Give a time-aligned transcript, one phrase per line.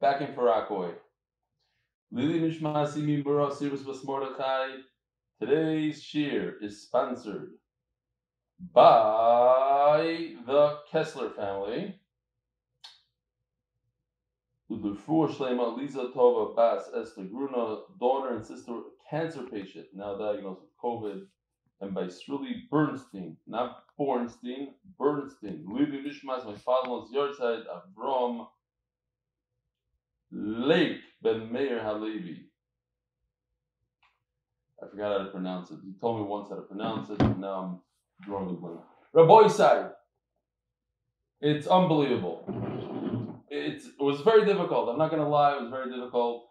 [0.00, 0.94] Back in Farakoi.
[2.10, 4.68] Lili Nishmasi Mibura Sirus Bas Mordechai.
[5.38, 7.52] Today's shir is sponsored
[8.74, 12.00] by the Kessler family.
[14.70, 18.72] Lisa Tova Bas Esther Gruna, daughter and sister,
[19.08, 21.26] cancer patient, now diagnosed with COVID,
[21.80, 25.66] and by Sruli Bernstein, not Bornstein, Bernstein.
[25.68, 28.46] Lili Nishmas, my father-in-law's yahrzeit, Avram
[30.32, 32.46] Lake Ben Meir Halevi.
[34.82, 35.80] I forgot how to pronounce it.
[35.84, 38.80] He told me once how to pronounce it, and now I'm drawing a blank.
[39.12, 39.90] Rabbi side.
[41.42, 42.44] It's unbelievable.
[43.50, 44.88] It's, it was very difficult.
[44.88, 46.46] I'm not going to lie, it was very difficult.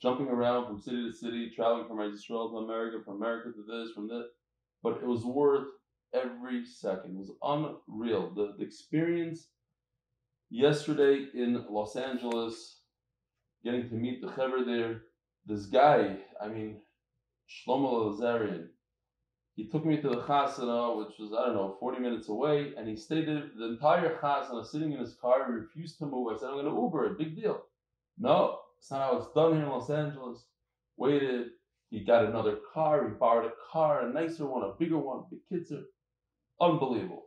[0.00, 3.92] Jumping around from city to city, traveling from Israel to America, from America to this,
[3.94, 4.26] from this.
[4.82, 5.66] But it was worth
[6.16, 7.16] every second.
[7.16, 7.32] It was
[7.88, 8.32] unreal.
[8.34, 9.48] The, the experience
[10.50, 12.80] yesterday in Los Angeles,
[13.64, 15.02] getting to meet the Hever there,
[15.46, 16.80] this guy, I mean,
[17.48, 18.68] Shlomo Lazarian,
[19.54, 22.86] he took me to the chasana, which was, I don't know, 40 minutes away, and
[22.86, 25.50] he stayed there the entire chasana sitting in his car.
[25.50, 26.30] Refused to move.
[26.30, 27.18] I said, I'm going to Uber it.
[27.18, 27.62] Big deal.
[28.18, 30.44] No, it's not how it's done here in Los Angeles.
[30.98, 31.48] Waited.
[31.88, 33.08] He got another car.
[33.08, 35.24] He borrowed a car, a nicer one, a bigger one.
[35.30, 35.84] The kids are
[36.60, 37.24] unbelievable.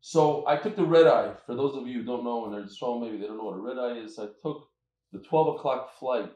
[0.00, 1.34] So I took the red eye.
[1.46, 3.56] For those of you who don't know, and they're strong, maybe they don't know what
[3.56, 4.18] a red eye is.
[4.18, 4.68] I took
[5.12, 6.30] the 12 o'clock flight,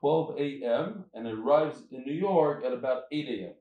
[0.00, 3.54] 12 a.m., and it arrives in New York at about 8 a.m.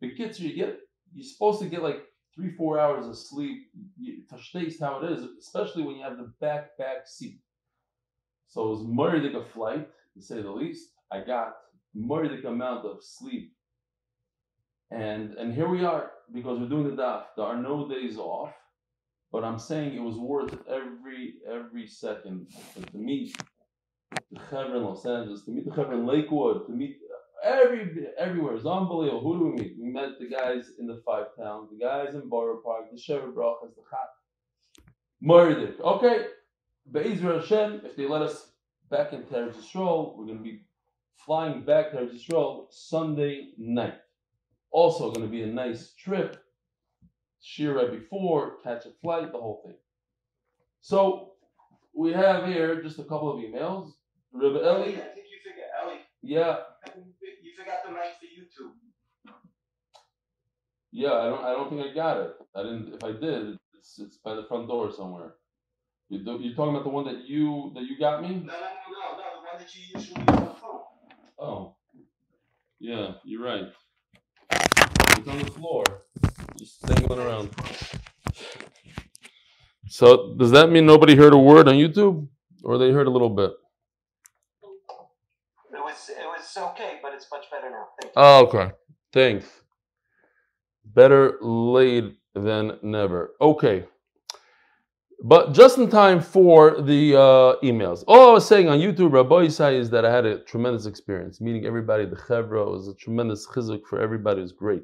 [0.00, 0.80] The kids, you get
[1.12, 2.02] you're supposed to get like
[2.34, 3.68] three, four hours of sleep.
[4.52, 7.40] Taste how it is, especially when you have the back back seat.
[8.48, 10.90] So it was a flight, to say the least.
[11.10, 11.54] I got
[11.94, 13.52] murdered amount of sleep.
[14.90, 17.24] And and here we are, because we're doing the daf.
[17.36, 18.52] There are no days off.
[19.32, 22.48] But I'm saying it was worth every every second
[22.90, 23.36] to meet
[24.32, 26.96] the Chevron in Los Angeles, to meet the Chevron in Lakewood, to meet
[27.44, 28.56] every everywhere.
[28.56, 29.20] It's unbelievable.
[29.20, 29.76] Who do we meet?
[29.80, 33.32] We met the guys in the five towns, the guys in Borough Park, the Sheva
[33.32, 34.84] Brachas, the Chat.
[35.20, 35.80] Murdered.
[35.80, 36.26] Okay.
[36.90, 38.50] Be'ezra Hashem, if they let us
[38.90, 40.62] back in Eretz Yisrael, we're going to be
[41.24, 43.94] flying back to Eretz Yisrael Sunday night.
[44.70, 46.42] Also going to be a nice trip.
[47.42, 49.76] Shir right before, catch a flight, the whole thing.
[50.80, 51.32] So
[51.94, 53.92] we have here just a couple of emails.
[54.32, 54.82] Rabbi Eli.
[54.82, 55.40] I think you
[55.82, 56.00] Ellie.
[56.22, 56.58] Yeah,
[56.96, 58.72] You forgot the mic for YouTube.
[60.92, 61.44] Yeah, I don't.
[61.44, 62.32] I don't think I got it.
[62.54, 62.94] I didn't.
[62.94, 65.34] If I did, it's it's by the front door somewhere.
[66.08, 68.28] You you're talking about the one that you that you got me?
[68.28, 70.80] No, no, no, no, no, the one that you usually use on the phone.
[71.38, 71.76] Oh,
[72.80, 73.68] yeah, you're right.
[75.20, 75.84] It's on the floor,
[76.58, 77.50] just dangling around.
[79.86, 82.26] So does that mean nobody heard a word on YouTube,
[82.64, 83.50] or they heard a little bit?
[85.74, 87.88] It was it was okay, but it's much better now.
[88.00, 88.22] Thank you.
[88.22, 88.72] Oh, okay.
[89.12, 89.44] Thanks.
[90.86, 93.32] Better late than never.
[93.42, 93.84] Okay.
[95.22, 98.04] But just in time for the uh, emails.
[98.08, 101.42] All I was saying on YouTube, Rabbi Isai, is that I had a tremendous experience
[101.42, 102.06] meeting everybody.
[102.06, 104.38] The Chevra was a tremendous chizuk for everybody.
[104.38, 104.82] It was great.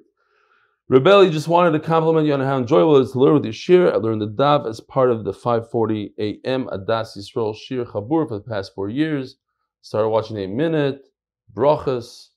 [0.88, 3.42] Rabbi Eli just wanted to compliment you on how enjoyable it is to learn with
[3.42, 3.90] your shir.
[3.92, 6.66] I learned the Daf as part of the 5:40 a.m.
[6.66, 9.34] Adas Yisrael Shir Chabur for the past four years.
[9.82, 11.08] Started watching a minute,
[11.52, 12.28] brachas.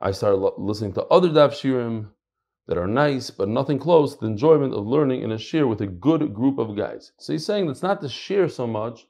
[0.00, 2.08] I started listening to other Daf Shirim
[2.66, 5.82] that are nice, but nothing close to the enjoyment of learning in a shir with
[5.82, 7.12] a good group of guys.
[7.18, 9.06] So he's saying it's not the shir so much,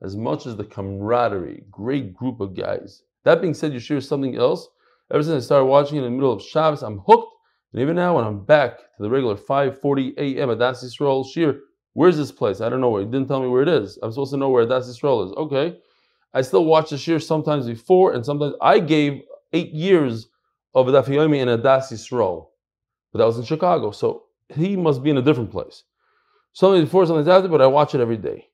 [0.00, 3.02] as much as the camaraderie, great group of guys.
[3.24, 4.70] That being said, your shir is something else.
[5.12, 7.32] Ever since I started watching it in the middle of Shabbos, I'm hooked.
[7.74, 10.50] And even now, when I'm back to the regular 5:40 a.m.
[10.50, 11.60] at Das Yisrael shir,
[11.92, 12.62] where's this place?
[12.62, 13.02] I don't know where.
[13.02, 13.98] He didn't tell me where it is.
[14.02, 15.32] I'm supposed to know where Das Yisrael is.
[15.32, 15.78] Okay.
[16.32, 20.28] I still watch the shir sometimes before, and sometimes I gave eight years
[20.74, 22.46] of Daf Yomi in Adas Yisrael
[23.12, 23.92] but that was in Chicago.
[23.92, 25.84] So he must be in a different place.
[26.52, 28.48] Something before, something after, but I watch it every day.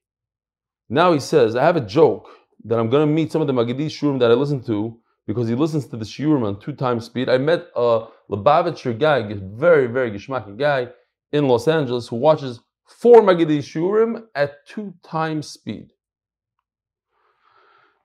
[0.87, 2.29] Now he says, I have a joke
[2.65, 5.47] that I'm going to meet some of the Magidi Shurim that I listen to because
[5.47, 7.29] he listens to the Shurim on two times speed.
[7.29, 10.89] I met a Lubavitcher guy, very, very Gishmaki guy
[11.31, 15.91] in Los Angeles who watches four Magidi Shurim at two times speed.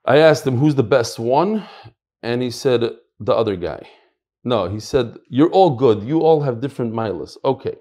[0.04, 1.66] I asked him, who's the best one?
[2.22, 3.88] And he said, the other guy.
[4.44, 6.02] No, he said, You're all good.
[6.04, 7.36] You all have different milas.
[7.44, 7.74] Okay.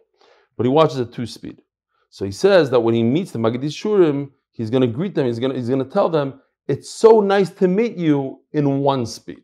[0.57, 1.61] But he watches at two speed.
[2.09, 5.27] So he says that when he meets the Magadi Shurim, he's going to greet them.
[5.27, 8.79] He's going to, he's going to tell them, It's so nice to meet you in
[8.79, 9.43] one speed.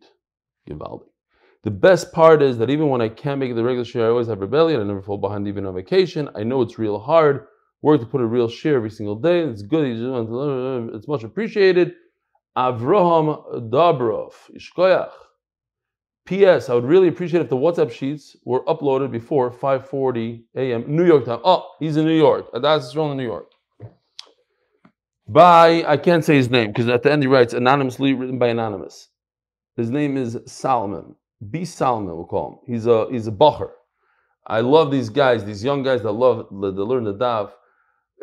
[0.68, 1.06] Givaldi.
[1.64, 4.28] The best part is that even when I can't make the regular shiur, I always
[4.28, 4.82] have rebellion.
[4.82, 6.28] I never fall behind even on vacation.
[6.36, 7.46] I know it's real hard,
[7.84, 9.42] work to put a real shiur every single day.
[9.42, 9.86] It's good.
[10.96, 11.94] It's much appreciated.
[12.58, 15.12] Avraham Dabrov, Ishkoyach.
[16.26, 16.70] P.S.
[16.70, 20.84] I would really appreciate if the WhatsApp sheets were uploaded before 5:40 a.m.
[20.88, 21.42] New York time.
[21.44, 22.48] Oh, he's in New York.
[22.54, 23.51] That's wrong in New York.
[25.32, 28.48] By I can't say his name because at the end he writes anonymously, written by
[28.48, 29.08] anonymous.
[29.78, 31.16] His name is Solomon.
[31.50, 31.64] B.
[31.64, 32.74] Solomon, we'll call him.
[32.74, 33.72] He's a he's a bacher.
[34.48, 37.52] I love these guys, these young guys that love that learn the daf.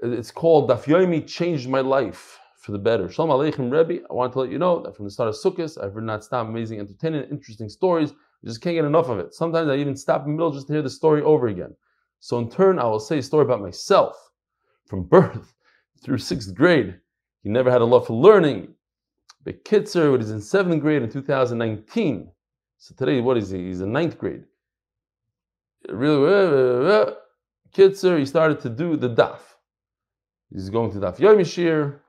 [0.02, 3.08] It's called Daf Yomi changed my life for the better.
[3.08, 4.04] Shalom Aleichem Rebbe.
[4.10, 6.24] I want to let you know that from the start of Sukkot, I've heard not
[6.24, 8.10] stop amazing, entertaining, interesting stories.
[8.10, 9.32] I just can't get enough of it.
[9.32, 11.74] Sometimes I even stop in the middle just to hear the story over again.
[12.20, 14.14] So in turn, I will say a story about myself
[14.86, 15.54] from birth
[16.02, 16.98] through sixth grade.
[17.42, 18.68] He never had a love for learning.
[19.44, 22.30] But Kitzer, is in seventh grade in 2019.
[22.78, 23.66] So today, what is he?
[23.66, 24.44] He's in ninth grade.
[25.88, 27.14] Really, uh, uh,
[27.74, 29.38] Kitzer, he started to do the daf.
[30.52, 32.00] He's going to daf Yomishir.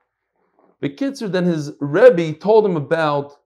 [0.80, 3.36] But Kitzer, then his Rebbe told him about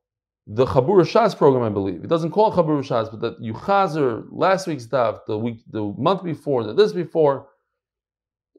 [0.47, 2.03] the Chabur Shas program, I believe.
[2.03, 5.95] He doesn't call it Chabur Shas, but that Yuchazer, last week's daf, the week, the
[5.97, 7.47] month before, the this before,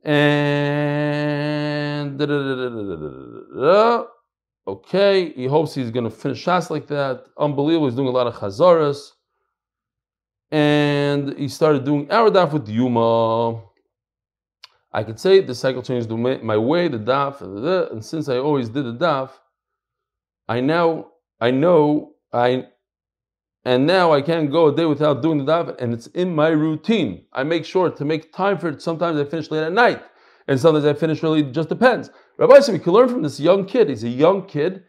[0.03, 1.54] and
[4.67, 7.25] okay, he hopes he's going to finish Shas like that.
[7.37, 7.87] Unbelievable.
[7.87, 9.11] He's doing a lot of Chazaras.
[10.51, 13.61] And he started doing Aradaf with Yuma.
[14.95, 17.41] I could say the cycle changed my way, the daf,
[17.91, 19.29] and since I always did the daf,
[20.47, 21.07] I now
[21.41, 22.67] I know I
[23.65, 26.47] and now I can't go a day without doing the daf, and it's in my
[26.47, 27.25] routine.
[27.33, 28.81] I make sure to make time for it.
[28.81, 30.01] Sometimes I finish late at night,
[30.47, 31.41] and sometimes I finish early.
[31.41, 32.09] It just depends.
[32.37, 33.89] Rabbi said we can learn from this young kid.
[33.89, 34.83] He's a young kid.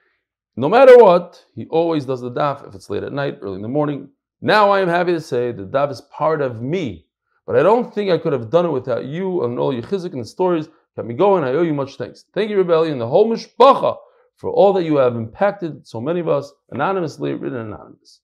[0.56, 2.66] No matter what, he always does the daf.
[2.66, 4.08] If it's late at night, early in the morning.
[4.40, 7.06] Now I am happy to say the daf is part of me.
[7.46, 10.12] But I don't think I could have done it without you and all your chizuk
[10.12, 10.68] and the stories.
[10.96, 11.44] Kept me going.
[11.44, 12.24] I owe you much thanks.
[12.34, 13.96] Thank you, Rebellion, the whole mishpacha,
[14.36, 18.20] for all that you have impacted so many of us, anonymously, written anonymous.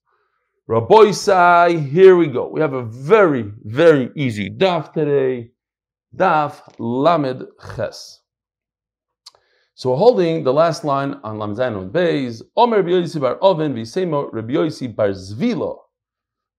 [0.67, 2.47] Rabbi Sai, here we go.
[2.47, 5.51] We have a very, very easy daf today.
[6.15, 7.45] Daf Lamed
[7.75, 8.19] Ches.
[9.75, 12.43] So we're holding the last line on Lamzan and Beis.
[12.55, 14.53] Omer Rabbi bar Oven v'Semo Rabbi
[14.89, 15.79] bar Zvilo.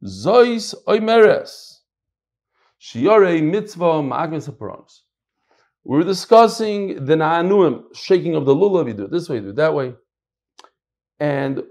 [0.05, 1.79] Zois Oimeres.
[2.81, 5.01] Shiore Mitzvah Ma'agnes HaParanos.
[5.85, 8.89] We're discussing the Na'anuim, shaking of the lulav.
[8.89, 9.95] You dew it this way, you do it that way.
[11.21, 11.63] And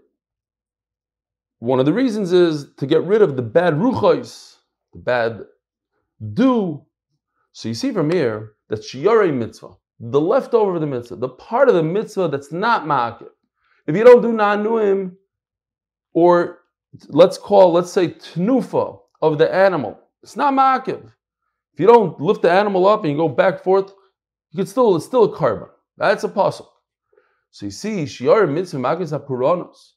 [1.60, 4.56] one of the reasons is to get rid of the bad ruchos,
[4.94, 5.42] the bad
[6.34, 6.86] do.
[7.54, 11.70] So you see from here that shiyare mitzvah, the leftover of the mitzvah, the part
[11.70, 13.30] of the mitzvah that's not ma'akiv.
[13.86, 15.16] If you don't do na'anuim,
[16.14, 16.60] or
[17.10, 21.06] let's call, let's say tnufa of the animal, it's not ma'akiv.
[21.74, 23.94] If you don't lift the animal up and you go back forth,
[24.52, 25.70] you can still, it's still a korban.
[25.98, 26.72] That's a puzzle.
[27.52, 29.92] So you see, shiyare mitzvah ma'akiv apuranos.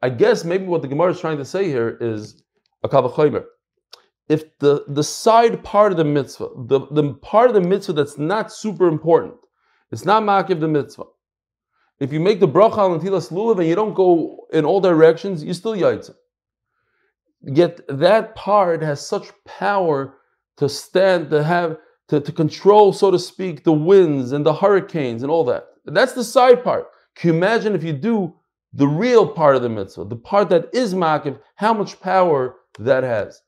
[0.00, 2.42] I guess maybe what the Gemara is trying to say here is
[2.82, 3.44] a kavachomer.
[4.28, 8.18] If the, the side part of the mitzvah, the, the part of the mitzvah that's
[8.18, 9.34] not super important,
[9.90, 11.04] it's not makiv the mitzvah.
[12.00, 15.44] If you make the bracha on tilas lulav and you don't go in all directions,
[15.44, 16.14] you still yaitza.
[17.42, 20.14] Yet that part has such power
[20.56, 21.76] to stand, to have,
[22.08, 25.66] to, to control, so to speak, the winds and the hurricanes and all that.
[25.84, 26.86] That's the side part.
[27.16, 28.34] Can you imagine if you do
[28.72, 33.02] the real part of the mitzvah, the part that is makiv, how much power that
[33.02, 33.40] has.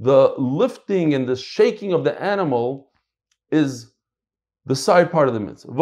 [0.00, 2.90] The lifting and the shaking of the animal
[3.50, 3.92] is
[4.64, 5.72] the side part of the mitzvah.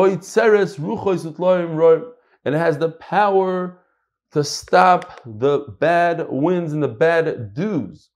[2.44, 3.82] And it has the power
[4.32, 8.08] to stop the bad winds and the bad dews.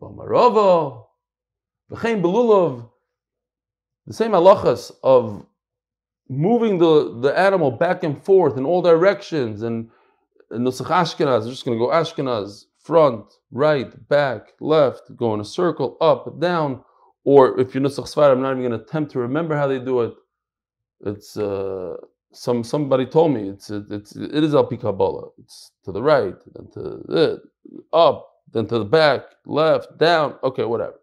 [0.00, 1.04] The
[4.10, 5.46] same halachas of
[6.28, 9.90] moving the, the animal back and forth in all directions and
[10.52, 15.44] Nusach Ashkenaz, they're just going to go Ashkenaz, front, right, back, left, go in a
[15.44, 16.84] circle, up, down.
[17.24, 19.78] Or if you're Nusach Sfar, I'm not even going to attempt to remember how they
[19.78, 20.14] do it.
[21.06, 21.96] It's uh,
[22.32, 25.28] some somebody told me it's it's it is Al Kabbalah.
[25.38, 27.40] It's to the right, then to it,
[27.92, 30.36] up, then to the back, left, down.
[30.44, 31.00] Okay, whatever.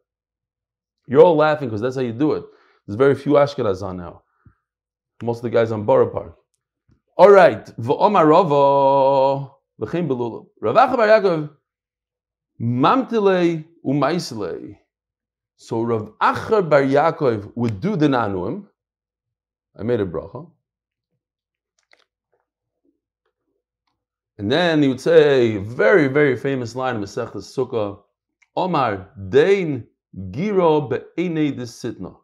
[1.08, 2.46] You're all laughing because that's how you do it.
[2.86, 4.22] There's very few Ashkenaz on now.
[5.24, 6.36] Most of the guys on Borough Park.
[7.18, 7.66] All right.
[7.80, 10.46] V'omar Rava v'chim.
[10.62, 11.50] Rav Yaakov
[12.62, 14.77] mamtilei umaislei.
[15.58, 18.68] So Rav Acha Bar Yaakov would do the nanuim.
[19.77, 20.50] I made a bracha.
[24.38, 28.00] And then he would say a very, very famous line in Masechtas Sukkah,
[28.56, 29.86] Omar, Dein
[30.32, 32.15] Giro be'ene sitna.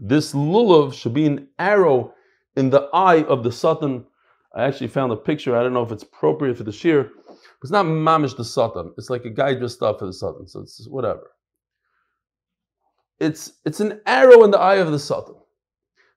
[0.00, 2.14] This lulav should be an arrow
[2.56, 4.04] in the eye of the satan.
[4.54, 5.56] I actually found a picture.
[5.56, 7.10] I don't know if it's appropriate for the shiur.
[7.62, 8.92] It's not mamish the satan.
[8.96, 10.46] It's like a guy dressed up for the satan.
[10.46, 11.30] So it's whatever.
[13.18, 15.34] It's it's an arrow in the eye of the satan.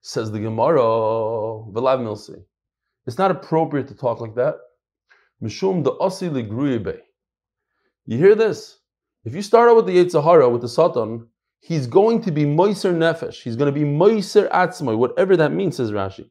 [0.02, 2.42] Says the Gemara, Velav Milsi.
[3.06, 4.56] It's not appropriate to talk like that.
[5.42, 7.00] Mishum the osi
[8.06, 8.78] You hear this?
[9.24, 11.26] If you start out with the Yetzer Hara, with the Satan,
[11.60, 13.42] he's going to be Moiser Nefesh.
[13.42, 16.28] He's going to be Moiser Atzmai, whatever that means, says Rashi.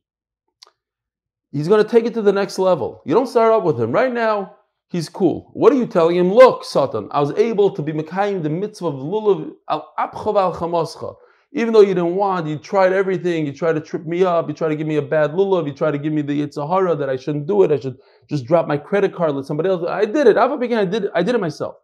[1.52, 3.02] He's going to take it to the next level.
[3.06, 3.92] You don't start out with him.
[3.92, 4.56] Right now,
[4.90, 5.50] he's cool.
[5.54, 6.34] What are you telling him?
[6.34, 10.54] Look, Satan, I was able to be Mekayim the mitzvah of Lulav al Abchav al
[10.54, 11.16] Chamascha.
[11.52, 13.46] Even though you didn't want, you tried everything.
[13.46, 14.48] You tried to trip me up.
[14.48, 15.66] You tried to give me a bad lulav.
[15.66, 17.72] You tried to give me the Yetzer Hara that I shouldn't do it.
[17.72, 17.98] I should
[18.30, 19.84] just drop my credit card, let somebody else.
[19.88, 20.38] I did it.
[20.38, 20.48] I
[20.86, 21.12] did it.
[21.16, 21.78] I did it myself.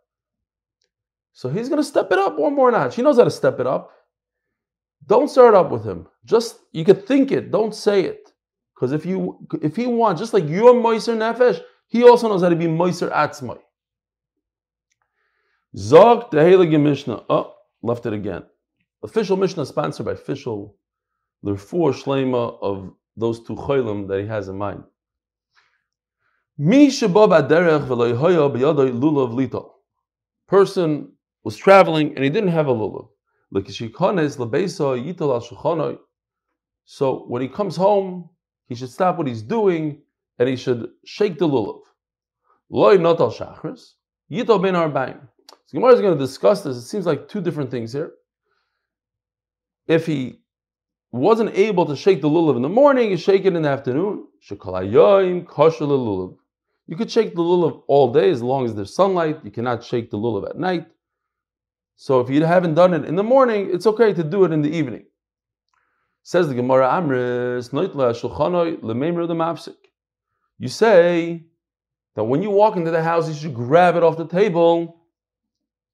[1.33, 2.95] So he's going to step it up one more notch.
[2.95, 3.91] He knows how to step it up.
[5.07, 6.07] Don't start up with him.
[6.25, 7.51] Just you could think it.
[7.51, 8.31] Don't say it.
[8.75, 12.49] Because if you if he wants, just like you're Moiser Nefesh, he also knows how
[12.49, 13.59] to be Moiser Atzmai.
[15.77, 17.23] Zog the Mishnah.
[17.29, 18.43] Oh, left it again.
[19.03, 20.77] Official Mishnah sponsored by official
[21.43, 24.83] Lerfur Shlema of those two cholim that he has in mind.
[26.57, 28.09] Mi lulav
[30.47, 31.11] Person
[31.43, 33.09] was traveling and he didn't have a lulav.
[36.85, 38.29] So when he comes home,
[38.67, 40.01] he should stop what he's doing
[40.39, 41.81] and he should shake the lulav.
[42.69, 43.93] Loy notal shachris,
[44.31, 45.19] yitol ben arbaim.
[45.67, 46.77] So Gemara is going to discuss this.
[46.77, 48.13] It seems like two different things here
[49.87, 50.39] if he
[51.11, 54.25] wasn't able to shake the lulav in the morning, you shake it in the afternoon.
[54.49, 54.57] You
[56.97, 59.39] could shake the lulav all day as long as there's sunlight.
[59.43, 60.87] You cannot shake the lulav at night.
[61.95, 64.61] So if you haven't done it in the morning, it's okay to do it in
[64.61, 65.05] the evening.
[66.23, 67.71] Says the Gemara Amris,
[70.57, 71.43] You say
[72.15, 75.01] that when you walk into the house, you should grab it off the table,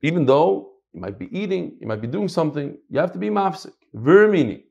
[0.02, 3.30] even though you might be eating, you might be doing something, you have to be
[3.30, 3.74] mafsik.
[3.96, 4.64] Vermini.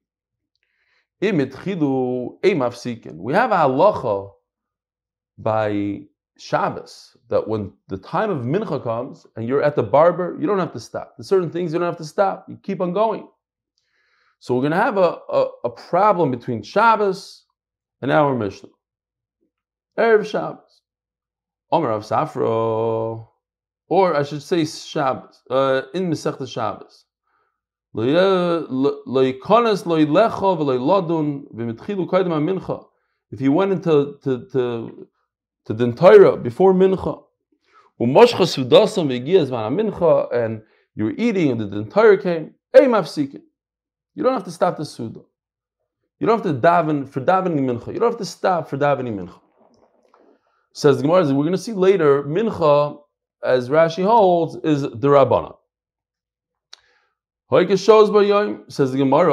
[1.20, 4.30] We have a halacha
[5.38, 6.00] by
[6.38, 10.58] Shabbos that when the time of mincha comes and you're at the barber, you don't
[10.58, 11.14] have to stop.
[11.18, 12.46] There's certain things you don't have to stop.
[12.48, 13.28] You keep on going.
[14.38, 17.44] So we're going to have a, a, a problem between Shabbos
[18.00, 18.70] and our Mishnah.
[20.00, 20.80] Erev Shabbos.
[21.70, 23.26] Omer of Safra.
[23.88, 25.42] Or I should say Shabbos.
[25.50, 27.04] Uh, in Masechta Shabbos.
[27.92, 28.04] If
[33.40, 35.08] he went into to, to,
[35.64, 37.24] to the before mincha,
[40.32, 40.62] and
[40.94, 42.54] you were eating and the Dintira came,
[44.14, 45.22] you don't have to stop the Suda.
[46.20, 47.92] You don't have to daven for davening mincha.
[47.92, 49.40] You don't have to stop for davening mincha.
[50.72, 53.00] Says the Gemara, we're going to see later, mincha,
[53.44, 55.56] as Rashi holds, is the Rabbana.
[58.68, 59.32] Says the Gemara,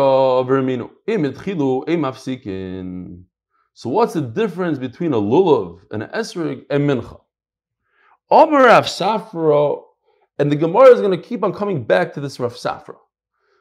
[3.74, 7.22] So what's the difference between a lulav, and an esrog, and mincha?
[8.32, 9.84] Omer Rav Safra,
[10.40, 12.96] and the Gemara is going to keep on coming back to this Rav Safra.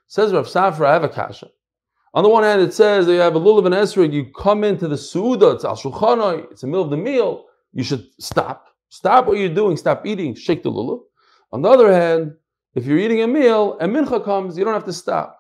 [0.06, 1.48] Says Rav Safra, I have a kasha.
[2.14, 4.64] On the one hand, it says that you have a lulav and esrig, you come
[4.64, 7.44] into the suda, it's al it's the middle of the meal,
[7.76, 8.68] you should stop.
[8.88, 11.00] Stop what you're doing, stop eating, shake the lulav.
[11.52, 12.32] On the other hand,
[12.74, 15.38] if you're eating a meal and mincha comes, you don't have to stop.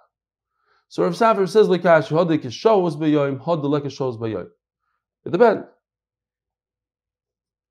[0.88, 3.38] So Rav Safra says, "Likash hadik shows b'yoyim,
[3.84, 4.50] had shows b'yoyim."
[5.24, 5.66] It depends.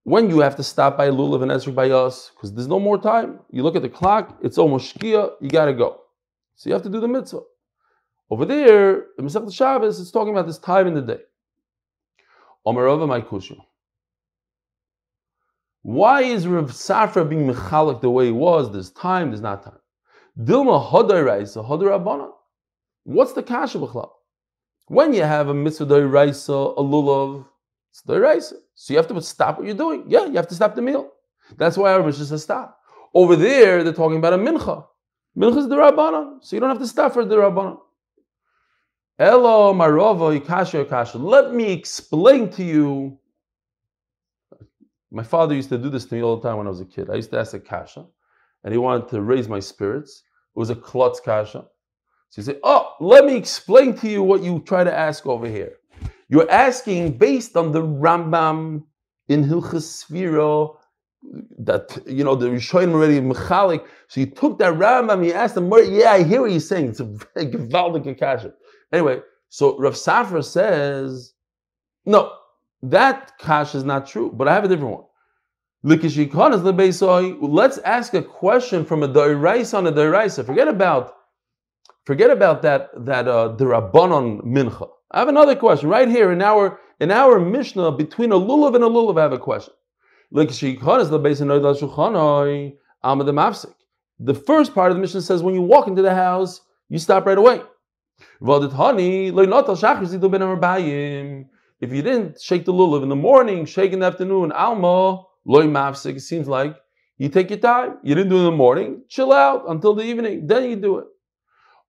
[0.04, 3.00] When you have to stop by lulav and esrog by us, because there's no more
[3.00, 3.40] time.
[3.52, 5.34] You look at the clock; it's almost shkia.
[5.42, 6.02] You got to go.
[6.56, 7.42] So you have to do the mitzvah.
[8.32, 11.22] Over there, the Masechet Shabbos, it's talking about this time in the day.
[12.66, 13.58] Omerova my kushu.
[15.86, 18.72] Why is Rav Safra being mechalik the way he was?
[18.72, 19.78] There's time, there's not time.
[20.36, 22.32] Dilma hodai raisa, hodai
[23.04, 24.10] What's the kasha b'chlal?
[24.88, 27.46] When you have a mitzvah raisa, a lulav,
[27.92, 28.54] it's.
[28.74, 30.06] So you have to stop what you're doing.
[30.08, 31.12] Yeah, you have to stop the meal.
[31.56, 32.80] That's why our Mishnah says stop.
[33.14, 34.88] Over there, they're talking about a mincha.
[35.38, 37.78] Mincha is the rabbanon, so you don't have to stop for the rabbanon.
[39.20, 41.20] Elo marova ikasha kasha.
[41.20, 43.20] Let me explain to you
[45.16, 46.86] my father used to do this to me all the time when I was a
[46.86, 47.10] kid.
[47.10, 48.06] I used to ask a kasha,
[48.66, 50.24] and he wanted to raise my spirits.
[50.54, 51.66] It was a klutz kasha.
[52.30, 55.48] So he said, Oh, let me explain to you what you try to ask over
[55.48, 55.78] here.
[56.28, 58.84] You're asking based on the Rambam
[59.30, 60.76] in Hilchas Sfira,
[61.60, 63.86] that you know the Rishonim already mechalik.
[64.10, 66.90] So you took that Rambam, you asked him, yeah, I hear what you're saying.
[66.90, 68.54] It's a very kasha.
[68.92, 71.34] Anyway, so Rav Safra says,
[72.06, 72.34] no,
[72.82, 75.04] that kasha is not true, but I have a different one.
[75.84, 80.46] Let's ask a question from a Dairaisa on a Dairaisa.
[80.46, 81.14] Forget about,
[82.06, 84.90] forget about that that uh, Rabbanon mincha.
[85.12, 88.84] I have another question right here in our in our Mishnah between a lulav and
[88.84, 89.20] a lulav.
[89.20, 89.74] I have a question.
[94.20, 97.28] The first part of the Mishnah says when you walk into the house, you stop
[97.28, 97.62] right away.
[101.82, 105.66] If you didn't shake the lulav in the morning, shake in the afternoon, alma loy
[105.66, 106.16] mafsik.
[106.16, 106.76] It seems like
[107.18, 107.98] you take your time.
[108.04, 109.04] You didn't do it in the morning.
[109.10, 110.48] Chill out until the evening.
[110.48, 111.06] Then you do it.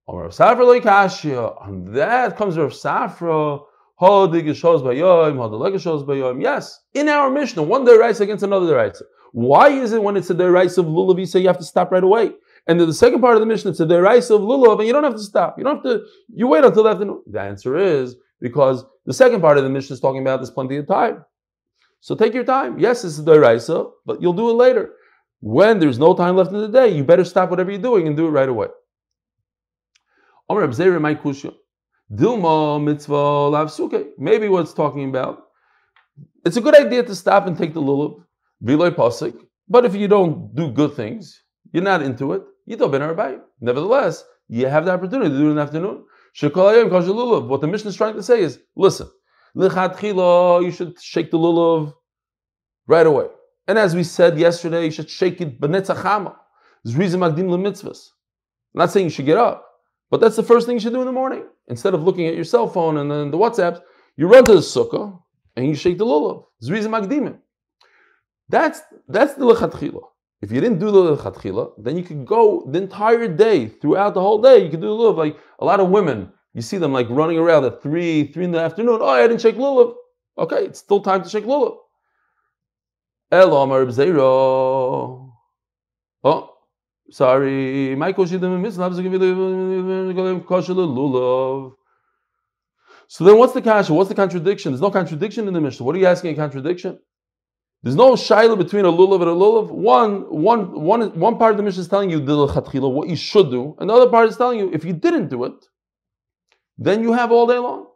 [0.07, 0.29] On
[1.93, 3.61] that comes Rav Safra.
[6.39, 9.01] Yes, in our Mishnah, one day writes against another writes.
[9.31, 11.91] Why is it when it's a derais of lulav, you say you have to stop
[11.91, 12.31] right away?
[12.67, 14.93] And then the second part of the Mishnah, it's a derais of lulav, and you
[14.93, 15.57] don't have to stop.
[15.57, 17.23] You don't have to, you wait until the afternoon.
[17.25, 20.77] The answer is because the second part of the mission is talking about there's plenty
[20.77, 21.23] of time.
[22.01, 22.79] So take your time.
[22.79, 24.91] Yes, it's a deraisa, but you'll do it later.
[25.39, 28.15] When there's no time left in the day, you better stop whatever you're doing and
[28.17, 28.67] do it right away.
[34.17, 35.43] Maybe what it's talking about.
[36.45, 38.23] It's a good idea to stop and take the lulav,
[38.63, 39.35] viloy pasik.
[39.67, 42.43] But if you don't do good things, you're not into it.
[42.65, 46.05] You don't ben Nevertheless, you have the opportunity to do it in the afternoon.
[46.39, 49.09] What the mission is trying to say is, listen,
[49.55, 51.93] you should shake the lulav
[52.85, 53.27] right away.
[53.67, 56.35] And as we said yesterday, you should shake it benetzachama.
[56.83, 58.11] There's reason magdim mitzvahs.
[58.73, 59.65] I'm not saying you should get up,
[60.11, 61.43] but that's the first thing you should do in the morning.
[61.67, 63.81] Instead of looking at your cell phone and then the WhatsApps,
[64.15, 65.19] you run to the sukkah
[65.55, 66.45] and you shake the lulav.
[66.63, 67.39] Zriza magdimim.
[68.47, 70.03] That's that's the lechatchila.
[70.41, 74.21] If you didn't do the lechatchila, then you could go the entire day, throughout the
[74.21, 75.17] whole day, you could do lulav.
[75.17, 78.51] Like a lot of women, you see them like running around at three, three in
[78.51, 78.99] the afternoon.
[79.01, 79.95] Oh, I didn't shake lulav.
[80.37, 81.77] Okay, it's still time to shake lulav.
[83.31, 85.33] Elam Zero.
[86.23, 86.53] Oh,
[87.09, 88.61] Sorry, Michael So then
[93.37, 93.93] what's the kasha?
[93.93, 94.73] What's the contradiction?
[94.73, 95.85] There's no contradiction in the Mishnah.
[95.85, 96.99] What are you asking a contradiction?
[97.83, 99.69] There's no shaila between a lulav and a lulav.
[99.69, 103.75] One, one, one, one part of the mission is telling you what you should do,
[103.79, 105.65] and the other part is telling you if you didn't do it,
[106.77, 107.87] then you have all day long.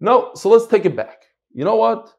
[0.00, 1.22] No, so let's take it back.
[1.52, 2.12] You know what?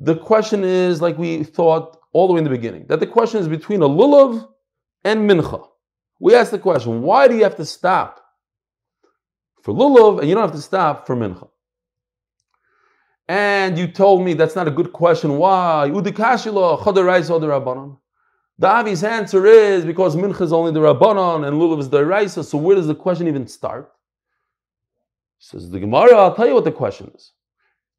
[0.00, 3.38] the question is like we thought all the way in the beginning that the question
[3.38, 4.48] is between a lulav
[5.04, 5.66] and mincha.
[6.18, 8.20] We asked the question, why do you have to stop
[9.62, 11.48] for lulav and you don't have to stop for mincha?
[13.30, 15.38] And you told me that's not a good question.
[15.38, 15.88] Why?
[18.58, 22.42] The obvious answer is because mincha is only the rabbanon and lulav is the raisa.
[22.42, 23.92] So where does the question even start?
[25.38, 26.16] Says the Gemara.
[26.16, 27.30] I'll tell you what the question is.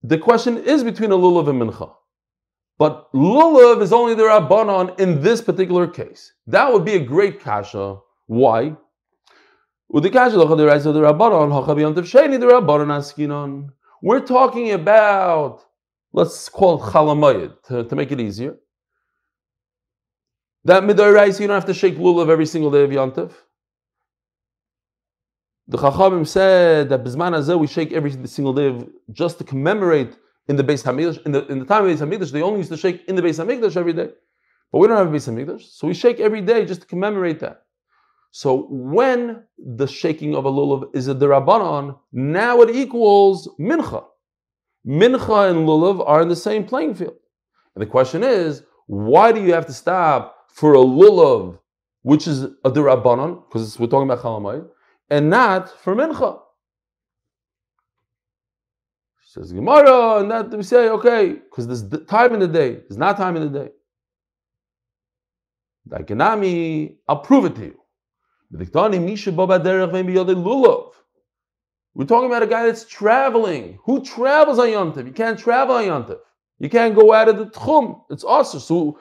[0.03, 1.93] The question is between a lulav and mincha.
[2.77, 6.33] But lulav is only the rabbanon in this particular case.
[6.47, 7.99] That would be a great kasha.
[8.27, 8.75] Why?
[14.01, 15.61] We're talking about,
[16.11, 18.57] let's call it chalamayid to, to make it easier.
[20.65, 23.31] That midayrais, you don't have to shake lulav every single day of Yantiv.
[25.67, 30.17] The Chachamim said that Bisman Azeh we shake every single day of, just to commemorate
[30.47, 31.23] in the Beis Hamikdash.
[31.25, 33.21] In the, in the time of Beis Hamikdash, they only used to shake in the
[33.21, 34.09] Beis Hamikdash every day.
[34.71, 37.39] But we don't have a Beis Hamikdash, so we shake every day just to commemorate
[37.39, 37.63] that.
[38.31, 44.05] So when the shaking of a lulav is a derabanan, now it equals mincha.
[44.87, 47.15] Mincha and lulav are in the same playing field.
[47.75, 51.59] And the question is, why do you have to stop for a lulav,
[52.03, 54.65] which is a derabanan, because we're talking about chalamai,
[55.09, 56.39] and not for mincha.
[59.23, 62.75] Says Gemara, and that we say, okay, because there's time in the day.
[62.75, 63.71] There's not time in the day.
[65.87, 67.80] Daikanami, I'll prove it to you.
[68.53, 69.03] We're talking
[72.29, 73.79] about a guy that's traveling.
[73.83, 75.05] Who travels on Yontif?
[75.05, 76.19] You can't travel on Yontif.
[76.59, 78.01] You can't go out of the Tchum.
[78.09, 78.59] It's awesome.
[78.59, 78.99] So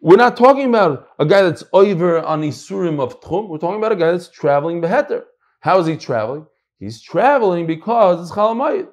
[0.00, 3.48] we're not talking about a guy that's over on Isurim of Tchum.
[3.48, 5.24] We're talking about a guy that's traveling Beheter.
[5.60, 6.46] How is he traveling?
[6.78, 8.88] He's traveling because it's Chalamayit.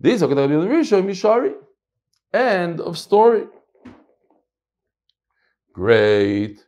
[0.00, 1.54] These are going to be the Rishon Mishari.
[2.32, 3.46] End of story.
[5.72, 6.64] Great.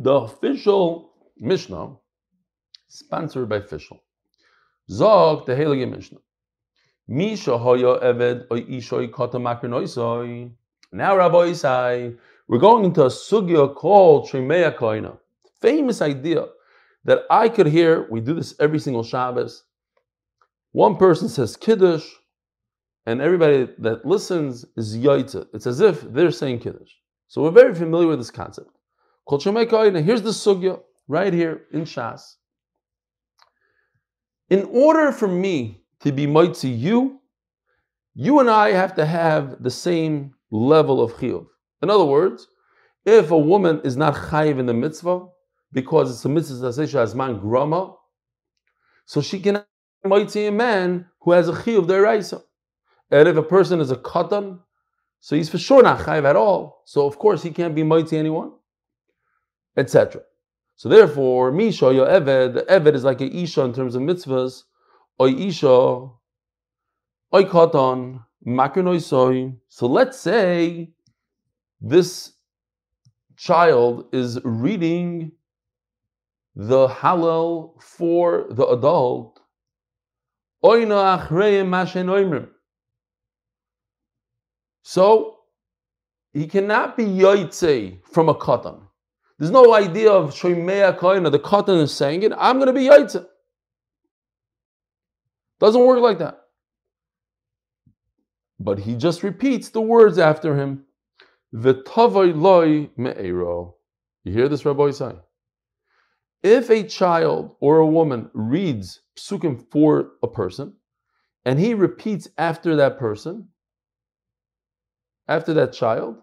[0.00, 1.96] The official Mishnah,
[2.86, 3.98] sponsored by official.
[4.88, 6.20] Zog the Heilige Mishnah.
[7.08, 10.52] Misha hoya eved oy ishoy kata makrinoisoi.
[10.92, 15.18] Now, Rabbi Isai, we're going into a sugya called Shemea Koina.
[15.60, 16.46] Famous idea
[17.04, 18.06] that I could hear.
[18.08, 19.64] We do this every single Shabbos.
[20.70, 22.06] One person says Kiddush,
[23.04, 25.48] and everybody that listens is Yaitza.
[25.52, 26.92] It's as if they're saying Kiddush.
[27.26, 28.77] So we're very familiar with this concept.
[29.28, 30.02] Koina.
[30.02, 32.36] Here's the sugya right here in Shas.
[34.50, 37.20] In order for me to be mighty you,
[38.14, 41.46] you and I have to have the same level of chiyuv.
[41.82, 42.48] In other words,
[43.04, 45.26] if a woman is not chayiv in the mitzvah
[45.72, 47.94] because it's a mitzvah that man grama,
[49.04, 49.62] so she can
[50.02, 52.42] be mighty a man who has a chiyuv deraisa.
[53.10, 54.60] And if a person is a katan,
[55.20, 56.82] so he's for sure not chayiv at all.
[56.86, 58.52] So of course he can't be mighty anyone,
[59.78, 60.20] etc.
[60.76, 64.64] So therefore, misha your eved, the eved is like a isha in terms of mitzvahs,
[65.20, 66.08] oy isha,
[67.34, 69.54] oy katan, makinoi soy.
[69.68, 70.90] So let's say
[71.80, 72.32] this
[73.36, 75.32] child is reading
[76.54, 79.40] the Hallel for the adult.
[84.82, 85.36] So
[86.32, 88.87] he cannot be yoitze from a katan.
[89.38, 91.30] There's no idea of shoymea koina.
[91.30, 92.32] The katan is saying it.
[92.36, 93.24] I'm going to be yoitze.
[95.60, 96.40] Doesn't work like that.
[98.58, 100.84] But he just repeats the words after him.
[101.54, 103.76] V'tavai loy me'ero.
[104.24, 105.12] You hear this, Rabbi say?
[106.42, 110.74] If a child or a woman reads psukim for a person,
[111.44, 113.48] and he repeats after that person,
[115.26, 116.16] after that child,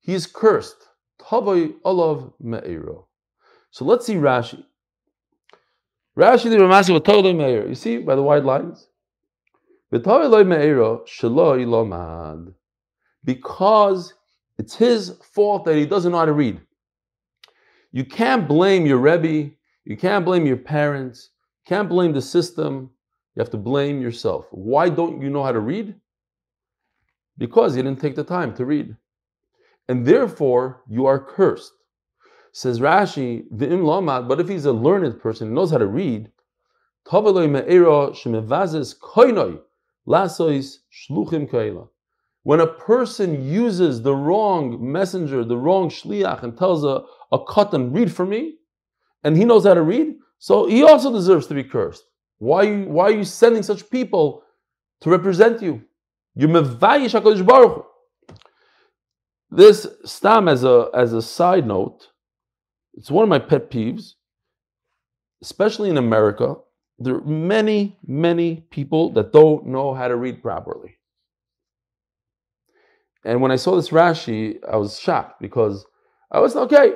[0.00, 0.88] he is cursed.
[1.20, 3.06] Tavai alav me'ero.
[3.70, 4.64] So let's see Rashi.
[6.16, 7.66] Rashi the Ramasi with totally me'er.
[7.66, 8.88] You see by the white lines?
[13.24, 14.14] Because
[14.58, 16.60] it's his fault that he doesn't know how to read.
[17.92, 19.52] You can't blame your Rebbe,
[19.84, 21.30] you can't blame your parents,
[21.64, 22.90] you can't blame the system,
[23.34, 24.46] you have to blame yourself.
[24.50, 25.94] Why don't you know how to read?
[27.38, 28.96] Because you didn't take the time to read.
[29.88, 31.72] And therefore, you are cursed.
[32.52, 36.30] Says Rashi, V'im lamad, but if he's a learned person, he knows how to read.
[42.42, 47.94] When a person uses the wrong messenger, the wrong shliach, and tells a, a katan,
[47.94, 48.54] read for me,
[49.22, 52.04] and he knows how to read, so he also deserves to be cursed.
[52.38, 54.42] Why, why are you sending such people
[55.00, 55.82] to represent you?
[56.34, 57.86] You mevayish HaKadosh Baruch
[59.56, 62.08] This stam as a, as a side note,
[62.94, 64.14] it's one of my pet peeves,
[65.42, 66.56] especially in America,
[66.98, 70.96] there are many, many people that don't know how to read properly.
[73.24, 75.86] And when I saw this Rashi, I was shocked because
[76.32, 76.94] I was okay.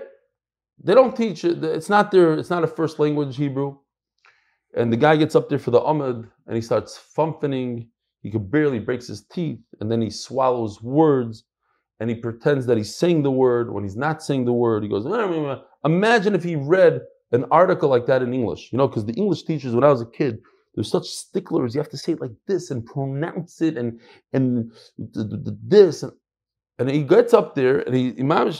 [0.82, 1.62] They don't teach it.
[1.62, 2.34] It's not their.
[2.34, 3.78] It's not a first language Hebrew.
[4.76, 7.88] And the guy gets up there for the amud and he starts fumbling.
[8.20, 11.44] He could barely breaks his teeth, and then he swallows words,
[12.00, 14.82] and he pretends that he's saying the word when he's not saying the word.
[14.82, 15.62] He goes, ah, mm, mm.
[15.84, 17.00] imagine if he read
[17.32, 20.00] an article like that in English, you know, because the English teachers, when I was
[20.00, 20.38] a kid,
[20.74, 21.74] they're such sticklers.
[21.74, 24.00] You have to say it like this and pronounce it and
[24.32, 26.12] and this and
[26.78, 28.52] and he gets up there and he Imam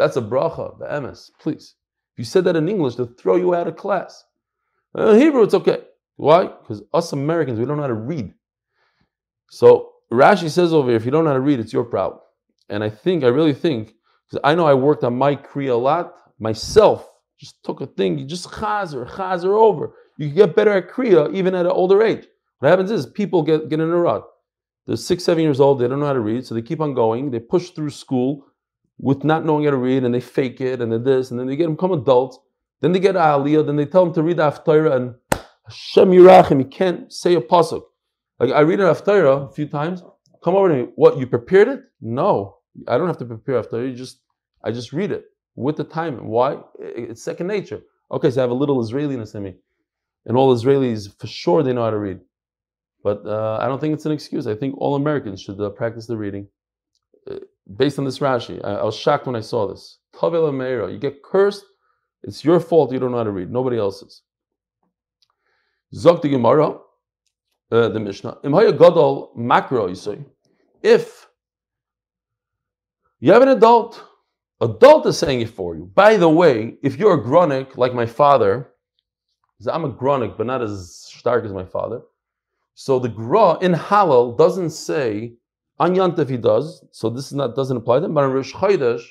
[0.00, 1.74] that's a bracha, the MS, please.
[2.14, 4.24] If you said that in English, they'll throw you out of class.
[4.96, 5.82] In Hebrew, it's okay.
[6.20, 6.48] Why?
[6.48, 8.34] Because us Americans, we don't know how to read.
[9.48, 12.20] So Rashi says over here, if you don't know how to read, it's your problem.
[12.68, 13.94] And I think, I really think,
[14.28, 18.18] because I know I worked on my Kriya a lot myself, just took a thing,
[18.18, 19.94] you just chazer, chazer over.
[20.18, 22.26] You can get better at Kriya even at an older age.
[22.58, 24.26] What happens is people get, get in a rut.
[24.86, 26.92] They're six, seven years old, they don't know how to read, so they keep on
[26.92, 28.44] going, they push through school
[28.98, 31.46] with not knowing how to read, and they fake it, and then this, and then
[31.46, 32.38] they get them become adults,
[32.82, 35.14] then they get aliyah, then they tell them to read the Haftarah, and
[35.66, 37.82] Hashem Yirachim, you can't say a pasuk.
[38.38, 40.02] Like I read an Haftarah a few times,
[40.42, 41.80] come over to me, what, you prepared it?
[42.00, 42.56] No.
[42.88, 44.20] I don't have to prepare after you just
[44.62, 45.24] I just read it
[45.56, 46.26] with the time.
[46.26, 46.58] Why?
[46.78, 47.80] It's second nature.
[48.10, 49.54] Okay, so I have a little Israeliness in me,
[50.26, 52.20] and all Israelis for sure they know how to read,
[53.02, 54.46] but uh, I don't think it's an excuse.
[54.46, 56.48] I think all Americans should uh, practice the reading.
[57.30, 57.36] Uh,
[57.76, 59.98] based on this Rashi, I, I, was shocked when I saw this.
[60.18, 61.64] Tavel you get cursed.
[62.22, 62.92] It's your fault.
[62.92, 63.50] You don't know how to read.
[63.50, 64.22] Nobody else's.
[65.94, 66.78] Zok the Gemara,
[67.72, 68.38] uh, the Mishnah.
[68.44, 70.18] Imhaya you say.
[70.82, 71.26] If
[73.20, 74.02] you have an adult
[74.62, 75.90] Adult is saying it for you.
[75.94, 78.72] By the way, if you're a grunic like my father,
[79.66, 82.02] I'm a grunic, but not as stark as my father.
[82.74, 85.34] So the gra in Hallel doesn't say
[85.78, 86.84] on Yantif he does.
[86.92, 88.12] So this is not doesn't apply to them.
[88.12, 89.02] But on Rosh Chodesh,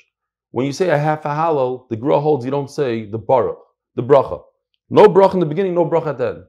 [0.52, 3.58] when you say a half a Hallel, the gra holds you don't say the baruch,
[3.96, 4.40] the bracha.
[4.88, 6.44] No bracha in the beginning, no bracha at the end.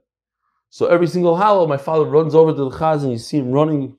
[0.71, 3.51] So every single Hallel, my father runs over to the chaz and you see him
[3.51, 3.97] running.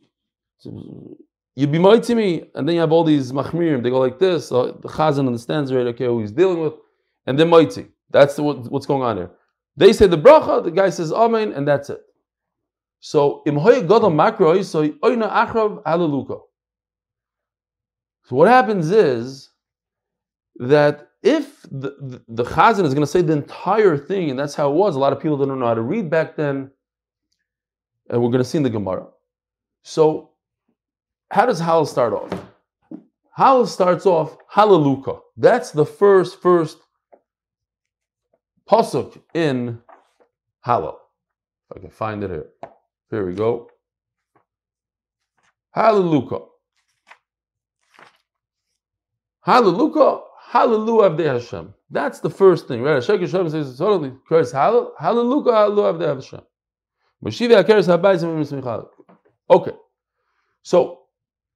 [1.55, 3.83] You be mighty to me, and then you have all these machmirim.
[3.83, 4.49] They go like this.
[4.49, 6.73] So the chazan understands right, okay, who he's dealing with,
[7.27, 7.89] and then mighty.
[8.11, 9.31] That's the, what, what's going on here.
[9.77, 12.01] They say the bracha, the guy says amen, and that's it.
[13.01, 13.43] So.
[18.25, 19.51] So what happens is
[20.57, 24.55] that if the, the, the chazan is going to say the entire thing, and that's
[24.55, 26.71] how it was, a lot of people didn't know how to read back then,
[28.11, 29.07] and we're going to see in the Gemara.
[29.83, 30.31] So
[31.31, 32.31] how does Hallel start off?
[33.39, 35.21] Hallel starts off Hallelujah.
[35.37, 36.79] That's the first first
[38.69, 39.81] pasuk in
[40.67, 40.97] Hallel.
[41.71, 42.51] If I can find it here.
[43.11, 43.71] Here we go.
[45.71, 46.41] Hallelujah.
[49.41, 50.21] Hallelujah.
[50.53, 51.73] Hallelujah Avdei Hashem.
[51.91, 53.03] That's the first thing, right?
[53.03, 54.53] Hashem says totally Christ.
[54.53, 54.93] Hallelujah.
[54.99, 56.43] Hallelujah Avdei Hashem.
[57.25, 59.01] Mashiva Akeres Habayis
[59.49, 59.73] Okay.
[60.63, 61.05] So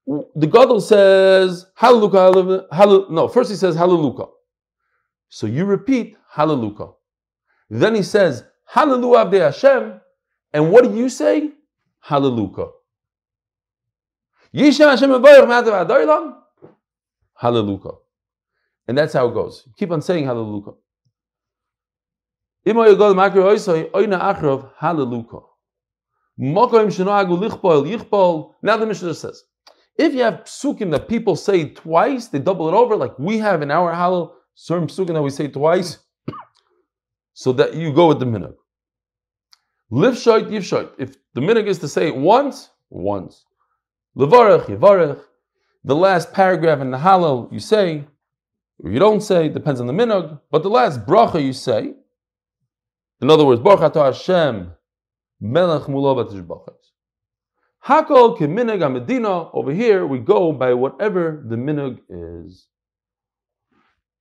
[0.07, 2.65] the Gadol says Hallelujah.
[2.73, 3.11] Hallelujah.
[3.11, 4.29] No, first he says Hallelujah.
[5.29, 6.93] So you repeat Hallelujah.
[7.69, 10.01] Then he says Hallelujah Avdei Hashem.
[10.55, 11.51] And what do you say?
[12.01, 12.69] Hallelujah.
[14.55, 15.11] Yishem Hashem
[17.35, 18.06] Hallelujah.
[18.89, 19.65] And that's how it goes.
[19.67, 20.73] You Keep on saying Hallelujah.
[22.69, 22.75] Now
[28.77, 29.45] the Mishnah says,
[29.99, 33.63] if you have psukim that people say twice, they double it over, like we have
[33.63, 35.99] in our Hallel, certain psukim that we say twice,
[37.35, 38.55] so that you go with the minhag.
[40.99, 43.45] If the minhag is to say it once, once.
[44.17, 44.27] The
[45.87, 48.05] last paragraph in the Hallel you say,
[48.83, 51.95] or you don't say, depends on the minhag, but the last bracha you say,
[53.21, 54.73] in other words, Baruch Atah Hashem,
[55.41, 56.75] Melech Mulo Batishbachas.
[57.87, 59.51] Hakol Keminag Medina.
[59.53, 62.67] Over here, we go by whatever the minhag is.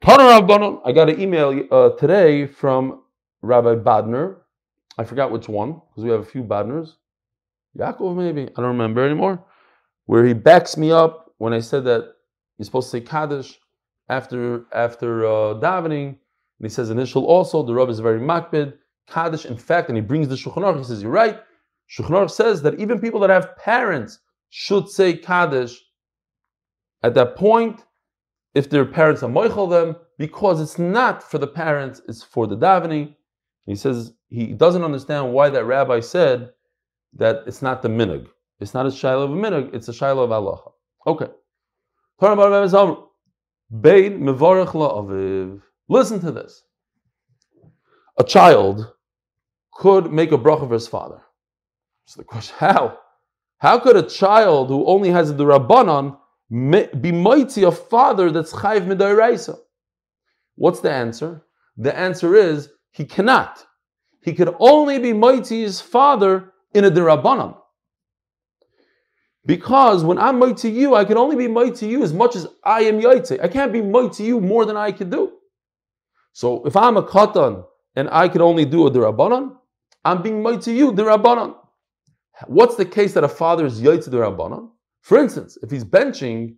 [0.03, 3.01] I got an email uh, today from
[3.41, 4.37] Rabbi Badner.
[4.97, 6.93] I forgot which one because we have a few Badners.
[7.77, 9.43] Yaakov, maybe I don't remember anymore.
[10.05, 12.13] Where he backs me up when I said that
[12.57, 13.59] you're supposed to say Kaddish
[14.09, 16.17] after after uh, davening, and
[16.61, 17.63] he says initial also.
[17.63, 18.73] The Rav is very makbid.
[19.07, 20.79] Kaddish, in fact, and he brings the Shulchan Aruch.
[20.79, 21.39] He says, "You're right."
[21.89, 25.79] Shulchan Aruch says that even people that have parents should say Kaddish
[27.03, 27.83] at that point
[28.55, 32.57] if their parents are moichel them, because it's not for the parents, it's for the
[32.57, 33.13] davening.
[33.65, 36.51] He says he doesn't understand why that rabbi said
[37.13, 38.27] that it's not the minhag.
[38.59, 40.61] It's not a shiloh of a minhag, it's a shiloh of Allah.
[41.05, 41.27] Okay.
[43.71, 44.25] Listen
[46.19, 46.63] to this.
[48.17, 48.93] A child
[49.73, 51.21] could make a bracha for his father.
[52.05, 52.97] So the question, how?
[53.57, 56.17] How could a child who only has the Rabbanon
[57.01, 59.57] be mighty a father that's chayv midairaisa?
[60.55, 61.43] What's the answer?
[61.77, 63.65] The answer is he cannot.
[64.21, 67.57] He could only be mighty his father in a derabanan.
[69.45, 72.35] Because when I'm mighty to you, I can only be mighty to you as much
[72.35, 73.39] as I am yaitse.
[73.43, 75.33] I can't be mighty to you more than I can do.
[76.33, 79.55] So if I'm a katan and I can only do a derabanan,
[80.03, 81.55] I'm being mighty to you derabanan.
[82.47, 84.69] What's the case that a father is yaitse derabanan?
[85.01, 86.55] For instance, if he's benching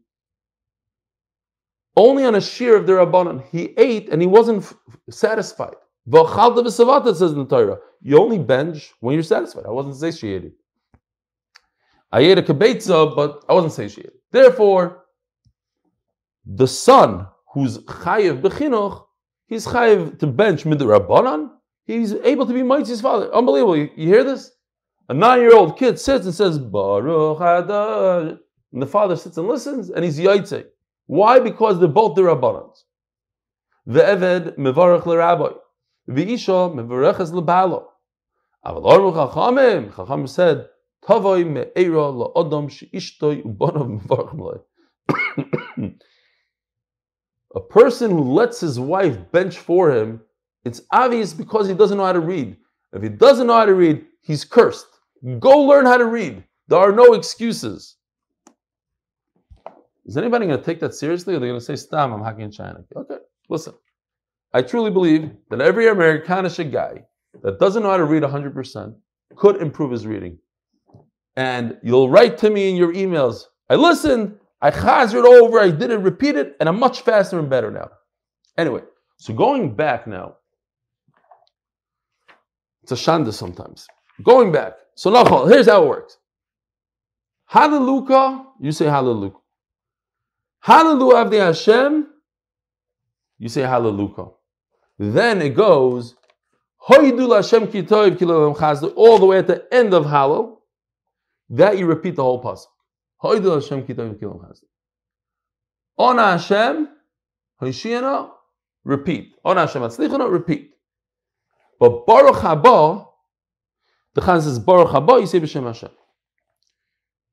[1.98, 4.76] only on a shiur of the Rabbanon, he ate and he wasn't f-
[5.10, 5.76] satisfied.
[6.08, 9.66] It says in the Torah, you only bench when you're satisfied.
[9.66, 10.54] I wasn't satiated.
[12.12, 14.14] I ate a kibetza, but I wasn't satiated.
[14.32, 15.06] Therefore,
[16.46, 19.04] the son who's chayiv bechinuch,
[19.48, 21.52] he's chayiv to bench mid rabbanon.
[21.86, 23.34] He's able to be mighty's father.
[23.34, 23.78] Unbelievable.
[23.78, 24.52] You, you hear this?
[25.10, 28.38] A nine-year-old kid sits and says Baruch Adar,
[28.74, 30.66] and the father sits and listens, and he's yaitze.
[31.06, 31.40] Why?
[31.40, 32.84] Because they're both the rabbanans.
[33.86, 35.56] The eved mevarach l'rabbi,
[36.08, 37.86] the isha mevareches l'balo.
[38.66, 40.68] Aval chachamim, chacham said,
[47.56, 50.22] A person who lets his wife bench for him,
[50.66, 52.58] it's obvious because he doesn't know how to read.
[52.92, 54.88] If he doesn't know how to read, he's cursed.
[55.40, 56.44] Go learn how to read.
[56.68, 57.96] There are no excuses.
[60.06, 62.52] Is anybody going to take that seriously, or they're going to say, "Stam, I'm hacking
[62.52, 62.84] China"?
[62.96, 63.18] Okay,
[63.50, 63.74] listen.
[64.54, 67.04] I truly believe that every Amerikanische guy
[67.44, 68.96] that doesn't know how to read 100%
[69.36, 70.38] could improve his reading.
[71.38, 73.44] And you'll write to me in your emails.
[73.70, 77.48] I listened, I chazered over, I did it, repeat it, and I'm much faster and
[77.48, 77.92] better now.
[78.58, 78.82] Anyway,
[79.18, 80.38] so going back now,
[82.82, 83.88] it's a shanda sometimes.
[84.24, 84.74] Going back.
[84.96, 86.18] So now, here's how it works.
[87.46, 89.34] Hallelujah, you say hallelujah.
[90.60, 92.08] Hallelujah of the Hashem,
[93.38, 94.32] you say hallelujah.
[94.98, 96.16] Then it goes,
[96.90, 97.04] all
[99.20, 100.57] the way at the end of Hallel.
[101.50, 102.68] That you repeat the whole pasuk.
[103.24, 103.62] Hoidul
[105.98, 106.90] Hashem
[107.62, 108.30] Hoshiyana,
[108.84, 109.34] repeat.
[109.44, 110.72] On Hashem atzlichana, repeat.
[111.80, 113.08] But Baruch Haba,
[114.14, 115.90] the Chazan says Baruch Haba, you say B'Shem Hashem.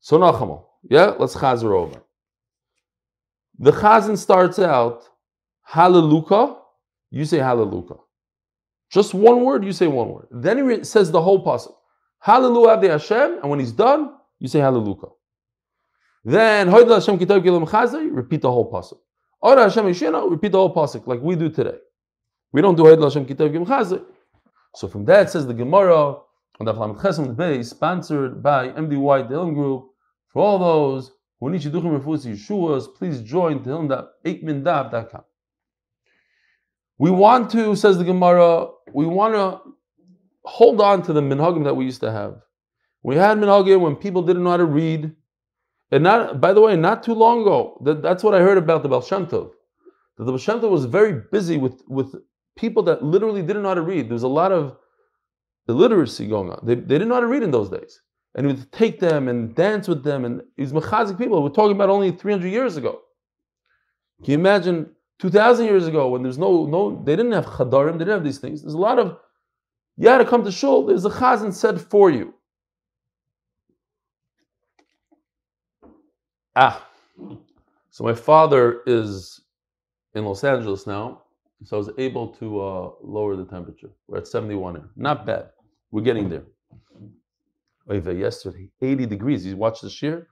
[0.00, 2.02] So Nachamo, yeah, let's chazer over.
[3.58, 5.08] The Chazan starts out
[5.62, 6.56] Hallelujah,
[7.10, 7.96] you say Hallelujah.
[8.90, 10.28] Just one word, you say one word.
[10.30, 11.74] Then he says the whole pasuk.
[12.24, 15.10] Hallelujah Avdei Hashem, and when he's done, you say Hallelujah.
[16.24, 18.96] Then Hoyd Hashem Kitab Gilam Chazai, repeat the whole pasuk.
[19.42, 21.76] Ora Hashem Yishena, repeat the whole pasuk like we do today.
[22.50, 24.02] We don't do Hoyd Hashem Kitab Gilam Chazai.
[24.74, 26.16] So from that says the Gemara
[26.60, 29.90] on the Flamet Chesam Base, sponsored by MDY Tehillim Group.
[30.28, 35.24] For all those who need Shidduchim Refus Yeshua's, please join Tehillim.8mindav.com.
[36.96, 39.74] We want to, says the Gemara, we want to
[40.44, 42.36] hold on to the minhagim that we used to have.
[43.02, 45.12] We had minhagim when people didn't know how to read.
[45.90, 48.82] And not, by the way, not too long ago, that, that's what I heard about
[48.82, 52.14] the Baal the Baal was very busy with, with
[52.56, 54.08] people that literally didn't know how to read.
[54.08, 54.76] There was a lot of
[55.68, 56.60] illiteracy going on.
[56.64, 58.00] They, they didn't know how to read in those days.
[58.34, 60.24] And he would take them and dance with them.
[60.24, 63.00] And these mechazik people, we're talking about only 300 years ago.
[64.22, 67.98] Can you imagine 2,000 years ago when there's no, no, they didn't have chadarim, they
[67.98, 68.62] didn't have these things.
[68.62, 69.16] There's a lot of,
[69.96, 72.34] you had to come to shul, there's a chazan said for you.
[76.56, 76.86] Ah,
[77.90, 79.42] so my father is
[80.14, 81.22] in Los Angeles now,
[81.64, 83.90] so I was able to uh, lower the temperature.
[84.08, 84.90] We're at 71 here.
[84.96, 85.50] Not bad.
[85.90, 86.44] We're getting there.
[88.14, 89.46] Yesterday, 80 degrees.
[89.46, 90.28] You watch the shear?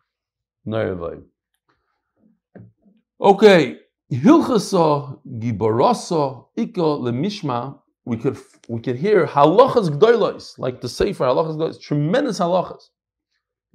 [0.64, 1.24] No,
[3.20, 3.78] Okay,
[4.12, 7.78] Hilchasa Gibarasa Ika Lemishma.
[8.04, 8.36] We could
[8.68, 12.88] we could hear halachas gdoilos, like the Sefer halachas gdoilos, tremendous halachas.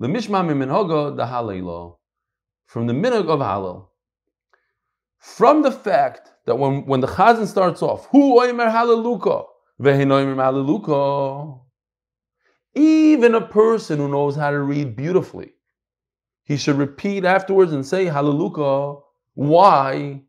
[0.02, 1.98] Lemishma miminhoga the halayla,
[2.66, 3.88] from the minhag of halal.
[5.20, 9.46] From the fact that when, when the chazan starts off, who oimer halaluka,
[9.82, 11.62] vehinoimer halaluka,
[12.76, 15.54] even a person who knows how to read beautifully,
[16.44, 19.02] he should repeat afterwards and say halaluka.
[19.34, 20.22] Why?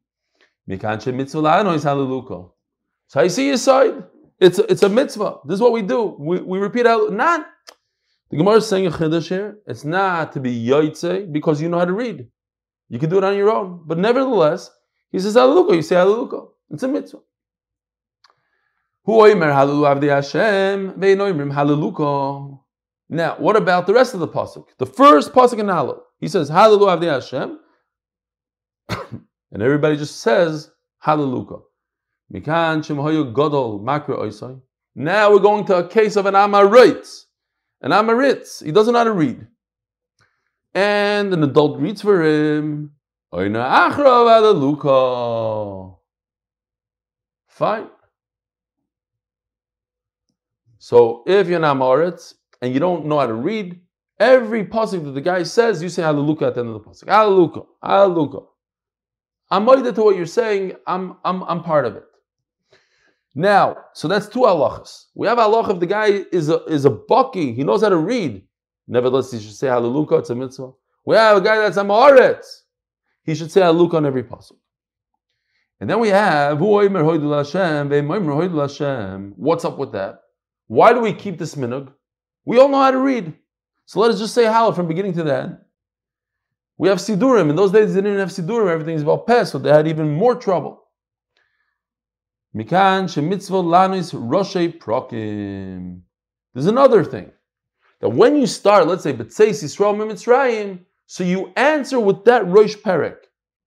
[3.09, 4.05] So I see your side.
[4.41, 5.39] It's a, it's a mitzvah.
[5.47, 6.17] This is what we do.
[6.19, 7.13] We, we repeat out.
[7.13, 7.47] Not
[8.31, 9.59] the Gemara is saying a chiddush here.
[9.67, 12.29] It's not to be yoytze because you know how to read.
[12.89, 13.83] You can do it on your own.
[13.87, 14.71] But nevertheless,
[15.11, 15.77] he says hallelujah.
[15.77, 16.45] You say hallelujah.
[16.71, 17.19] It's a mitzvah.
[19.05, 22.59] Hu oimer Hashem ve'inoimrim.
[23.09, 24.67] Now, what about the rest of the pasuk?
[24.79, 26.01] The first pasuk in Hallel.
[26.21, 27.59] He says avdei Hashem.
[29.51, 31.63] And everybody just says Hallelujah.
[32.31, 32.81] Now
[35.33, 37.25] we're going to a case of an Amaritz.
[37.81, 38.63] An Amaritz.
[38.65, 39.47] He doesn't know how to read.
[40.75, 42.93] And an adult reads for him.
[47.49, 47.89] Fine.
[50.79, 53.81] So if you're an Amaritz and you don't know how to read,
[54.21, 57.09] every pasuk that the guy says, you say Hallelujah at the end of the pasuk.
[57.09, 57.63] Hallelujah.
[57.83, 58.47] Hallelujah.
[59.51, 59.65] I'm
[59.95, 60.73] to what you're saying.
[60.87, 62.05] I'm, I'm, I'm part of it.
[63.39, 65.05] Now, so that's two halachas.
[65.15, 67.97] We have halach if the guy is a, is a bucky, he knows how to
[67.97, 68.43] read.
[68.89, 70.73] Nevertheless, he should say hallelujah, it's a mitzvah.
[71.07, 72.63] We have a guy that's a ma'aretz.
[73.23, 74.57] He should say hallelujah on every pasuk.
[75.79, 76.85] And then we have what's
[79.65, 80.21] up with that?
[80.67, 81.93] Why do we keep this minug?
[82.45, 83.35] We all know how to read.
[83.87, 85.59] So let us just say halal from beginning to the end.
[86.77, 87.51] We have Sidurim.
[87.51, 88.69] In those days, they didn't have Sidurim.
[88.69, 90.88] Everything is about Pes, so they had even more trouble.
[92.57, 96.01] Mikan shemitzvah lanis roshe prokim.
[96.55, 97.31] There's another thing.
[98.01, 102.77] That when you start, let's say, B'tzeis Yisrael Mitzrayim, so you answer with that Rosh
[102.77, 103.17] Perek.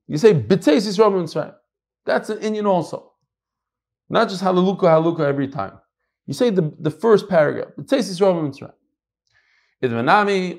[0.08, 1.54] You say, B'tzeis Yisrael Mitzrayim.
[2.06, 3.12] That's an Indian also.
[4.10, 5.74] Not just Hallelujah, Hallelujah every time.
[6.26, 8.74] You say the, the first paragraph, B'tzeis Yisrael Mitzrayim.
[9.84, 10.56] Okay.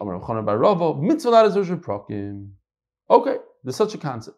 [3.65, 4.37] There's such a concept.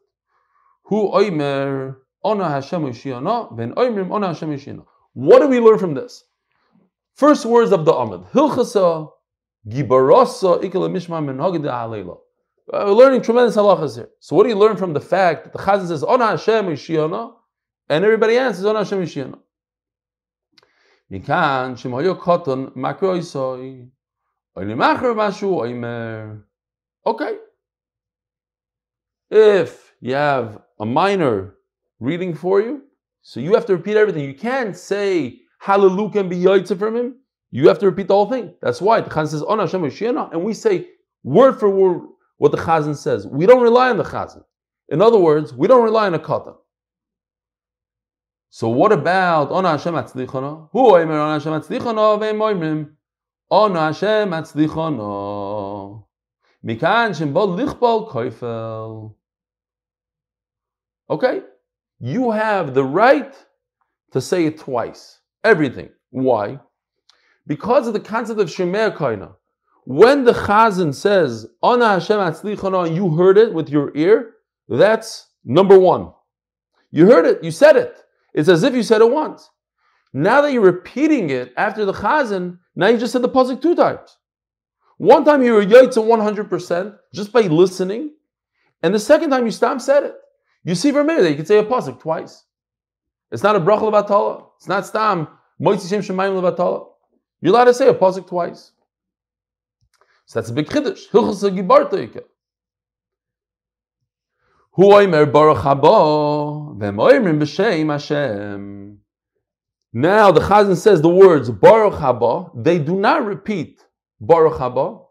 [0.84, 4.85] Hu oimer ona Hashem Yishiana, ben oimrim ona Hashem Yishiana.
[5.13, 6.23] What do we learn from this?
[7.15, 8.21] First words of the Amid.
[8.31, 9.09] Hilchasa
[9.67, 12.17] gibarasa ikala mishma min hagid alayla.
[12.71, 14.09] Uh, We're learning tremendous halachas here.
[14.19, 17.33] So what do you learn from the fact that the Chazan says ona Hashem Yishiana,
[17.89, 19.39] and everybody answers ona Hashem Yishiana?
[21.11, 23.85] מכאן שאם היה קוטן מקרו איסוי,
[24.55, 26.25] או למאחר משהו אומר,
[27.07, 27.35] okay.
[29.31, 31.55] If you have a minor
[32.04, 32.82] reading for you,
[33.22, 34.24] so you have to repeat everything.
[34.24, 37.16] You can't say hallelujah and be yaitza from him.
[37.50, 38.54] You have to repeat the whole thing.
[38.60, 40.88] That's why the Chazan says, On Hashem Yishiana, and we say
[41.22, 42.02] word for word
[42.36, 43.26] what the Chazan says.
[43.26, 44.44] We don't rely on the Chazan.
[44.88, 46.56] In other words, we don't rely on a katan.
[48.50, 50.68] So what about Ona Hashem Atzlichana?
[50.72, 52.90] Who oimer Ona Hashem Atzlichana ve'em oimrim
[53.50, 56.04] Ona Hashem Atzlichana
[56.64, 59.14] Mikan Shembol Lichbal Koifel
[61.10, 61.42] Okay,
[62.00, 63.34] you have the right
[64.12, 65.20] to say it twice.
[65.42, 65.90] Everything.
[66.10, 66.60] Why?
[67.46, 69.34] Because of the concept of Shemei Koina.
[69.86, 74.34] When the Chazan says Ona Hashem you heard it with your ear,
[74.68, 76.12] that's number one.
[76.90, 78.02] You heard it, you said it.
[78.32, 79.50] It's as if you said it once.
[80.12, 83.74] Now that you're repeating it after the chazan, now you just said the pasuk two
[83.74, 84.16] times.
[84.96, 88.12] One time you were yaitza 100% just by listening,
[88.82, 90.14] and the second time you stam said it.
[90.64, 92.44] You see from that you can say a pasuk twice.
[93.30, 94.46] It's not a bracha levatala.
[94.56, 95.28] It's not stam
[95.60, 96.86] moitzi shem shemayim levatala.
[97.40, 98.72] You're allowed to say a pasuk twice.
[100.26, 101.10] So that's a big chiddush.
[101.10, 102.22] Hilchas gibarta
[104.72, 108.98] Hu oimer baruch haba v'moimrim b'shem Hashem.
[109.92, 112.50] Now the Chazan says the words baruch haba.
[112.64, 113.84] They do not repeat
[114.18, 115.04] baruch haba.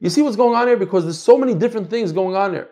[0.00, 2.68] You see what's going on here because there's so many different things going on here.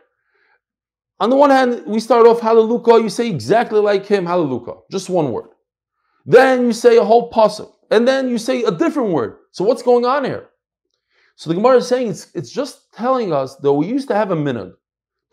[1.20, 3.02] On the one hand, we start off hallelujah.
[3.02, 5.48] You say exactly like him hallelujah, just one word.
[6.26, 9.38] Then you say a whole pasuk, and then you say a different word.
[9.52, 10.48] So what's going on here?
[11.36, 14.30] So the Gemara is saying it's, it's just telling us that we used to have
[14.30, 14.72] a minhag.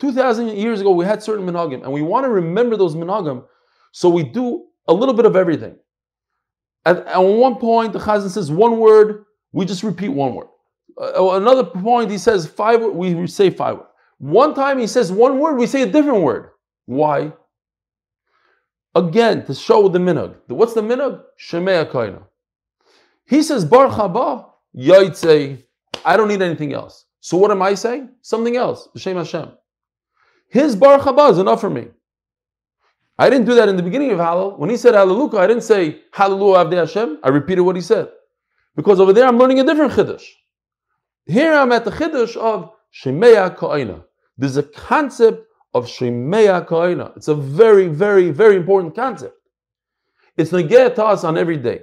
[0.00, 3.44] 2,000 years ago, we had certain minhagim, and we want to remember those minhagim,
[3.92, 5.76] so we do a little bit of everything.
[6.84, 10.48] At, at one point, the Chazan says one word, we just repeat one word.
[11.00, 13.88] Uh, another point, he says five, we say five words.
[14.22, 16.50] One time he says one word, we say a different word.
[16.86, 17.32] Why?
[18.94, 20.36] Again, to show the minhag.
[20.46, 21.20] What's the minhag?
[21.36, 22.22] Shemei Kaina.
[23.26, 24.46] He says Bar Chaba,
[24.78, 25.64] Yaitse,
[26.04, 27.04] I don't need anything else.
[27.18, 28.10] So what am I saying?
[28.20, 28.88] Something else.
[28.96, 29.50] B'Shem Hashem.
[30.50, 31.88] His Bar Chaba is enough for me.
[33.18, 34.56] I didn't do that in the beginning of Hallel.
[34.56, 37.18] When he said Hallelujah, I didn't say Hallelujah Avdei Hashem.
[37.24, 38.08] I repeated what he said.
[38.76, 40.26] Because over there I'm learning a different Chiddush.
[41.26, 44.04] Here I'm at the Chiddush of Shemeya Ka'ina.
[44.42, 47.12] There's a concept of Shemeya Ka'ina.
[47.14, 49.36] It's a very, very, very important concept.
[50.36, 51.82] It's Negeh to us on every day.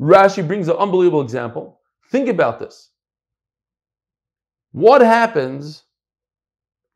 [0.00, 1.80] Rashi brings an unbelievable example.
[2.12, 2.90] Think about this.
[4.70, 5.82] What happens?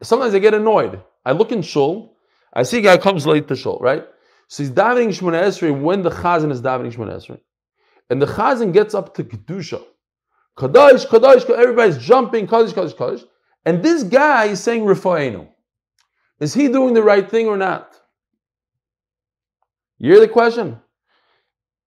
[0.01, 1.03] Sometimes I get annoyed.
[1.25, 2.17] I look in Shul,
[2.53, 4.07] I see a guy comes late to Shul, right?
[4.47, 7.41] So he's davening Shemona Esrei when the Chazan is davening Shemona Esrei.
[8.11, 9.83] And the Chazan gets up to Kedusha.
[10.57, 13.25] Kadosh, Kadosh, everybody's jumping, Kadosh, Kadosh, Kadosh.
[13.65, 15.49] And this guy is saying Rifa'enu.
[16.41, 17.95] Is he doing the right thing or not?
[19.99, 20.81] You hear the question?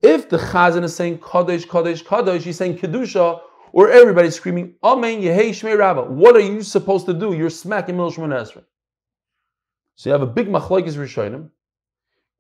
[0.02, 3.42] If the Chazan is saying Kadosh, Kadosh, Kadosh, he's saying Kedusha,
[3.74, 6.06] or everybody's screaming, Amen, Yehei Shmei Rabbah.
[6.06, 7.34] What are you supposed to do?
[7.34, 8.64] You're smacking Mil Esrei.
[9.96, 11.50] So you have a big machlokes rishonim.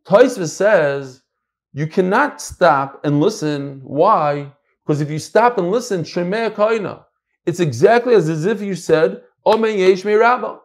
[0.06, 1.24] Taisva says
[1.74, 3.82] you cannot stop and listen.
[3.84, 4.52] Why?
[4.86, 7.04] Because if you stop and listen, Shemei Kaina,
[7.46, 9.22] it's exactly as if you said,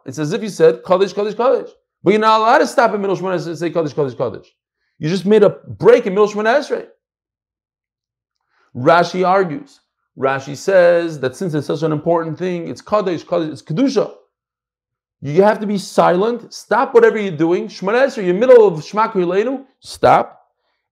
[0.05, 1.71] It's as if you said, Kaddish, Kaddish, Kaddish.
[2.03, 4.47] But you're not allowed to stop in Middle Shemon Esrei and say Kaddish, Kaddish, Kaddish.
[4.99, 6.87] You just made a break in Middle Shemon Esrei.
[8.75, 9.79] Rashi argues.
[10.17, 14.13] Rashi says that since it's such an important thing, it's Kaddish, Kaddish, it's Kedusha.
[15.21, 16.53] You have to be silent.
[16.53, 17.67] Stop whatever you're doing.
[17.67, 19.65] Shemona Esrei, you're middle of Shmak Yilenu.
[19.79, 20.41] Stop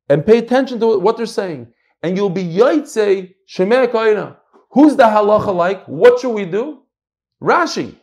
[0.08, 1.68] and pay attention to what they're saying,
[2.04, 4.38] and you'll be Yaitse Shemei Kaina.
[4.72, 5.86] Who's the halacha like?
[5.86, 6.81] What should we do?
[7.42, 7.96] Rashi.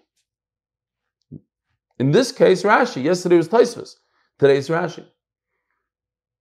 [1.99, 3.03] In this case, Rashi.
[3.03, 3.97] Yesterday was Taisvus.
[4.39, 5.07] Today is Rashi.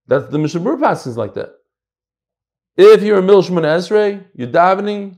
[0.08, 1.56] That's the Mishabur passes like that.
[2.78, 5.18] If you're a Milshman Esrei, you're davening.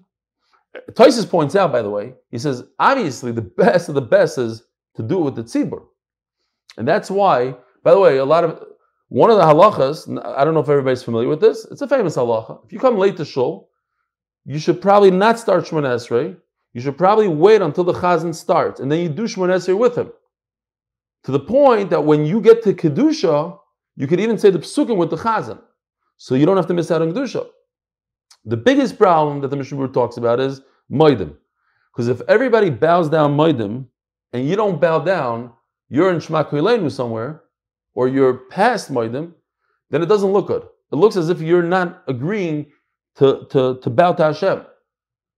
[0.92, 4.64] Toisus points out, by the way, he says, obviously the best of the best is
[4.96, 5.84] to do it with the tzibur.
[6.78, 8.64] And that's why, by the way, a lot of,
[9.10, 12.16] one of the halachas, I don't know if everybody's familiar with this, it's a famous
[12.16, 12.64] halacha.
[12.66, 13.70] If you come late to shul,
[14.46, 16.38] you should probably not start Shemon Esrei.
[16.74, 19.98] You should probably wait until the chazan starts, and then you do Shemon Esrei with
[19.98, 20.12] him.
[21.24, 23.60] To the point that when you get to Kedusha,
[23.96, 25.60] you could even say the psukim with the chazan.
[26.18, 27.48] So you don't have to miss out on Kedusha.
[28.46, 30.62] The biggest problem that the Mishnah talks about is
[30.92, 31.36] Moedim.
[31.92, 33.86] Because if everybody bows down Moedim
[34.32, 35.52] and you don't bow down,
[35.90, 37.42] you're in Shema Kuilenu somewhere,
[37.96, 39.34] or you're past Moedim,
[39.90, 40.64] then it doesn't look good.
[40.92, 42.68] It looks as if you're not agreeing
[43.16, 44.66] to, to, to bow to Hashem.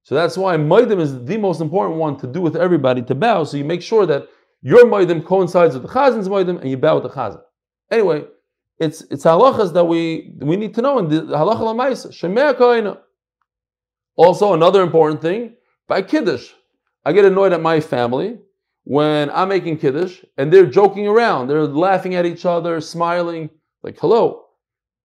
[0.04, 3.44] So that's why Moedim is the most important one to do with everybody to bow.
[3.44, 4.28] So you make sure that
[4.62, 7.42] your Moedim coincides with the Chazan's Moedim and you bow with the Chazan.
[7.92, 8.26] Anyway,
[8.80, 12.98] it's it's halachas that we we need to know in the halacha lamaisa shemei.
[14.16, 15.56] Also, another important thing
[15.88, 16.52] by kiddush,
[17.06, 18.40] I get annoyed at my family
[18.84, 23.50] when I'm making kiddush and they're joking around, they're laughing at each other, smiling,
[23.84, 24.46] like hello.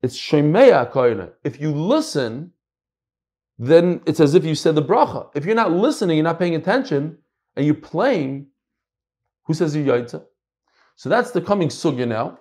[0.03, 1.33] It's shemei koina.
[1.45, 2.53] If you listen,
[3.59, 5.31] then it's as if you said the bracha.
[5.35, 7.19] If you're not listening, you're not paying attention,
[7.57, 8.49] and you're playing,
[9.45, 10.25] who says you're yaitza?
[10.97, 12.39] So that's the coming sugya now.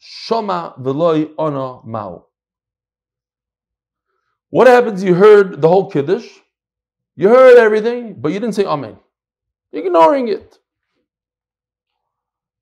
[0.00, 0.74] Shoma
[1.38, 2.18] ona.
[4.50, 5.02] What happens?
[5.02, 6.28] You heard the whole kiddush,
[7.16, 8.96] you heard everything, but you didn't say amen.
[9.72, 10.58] You're ignoring it.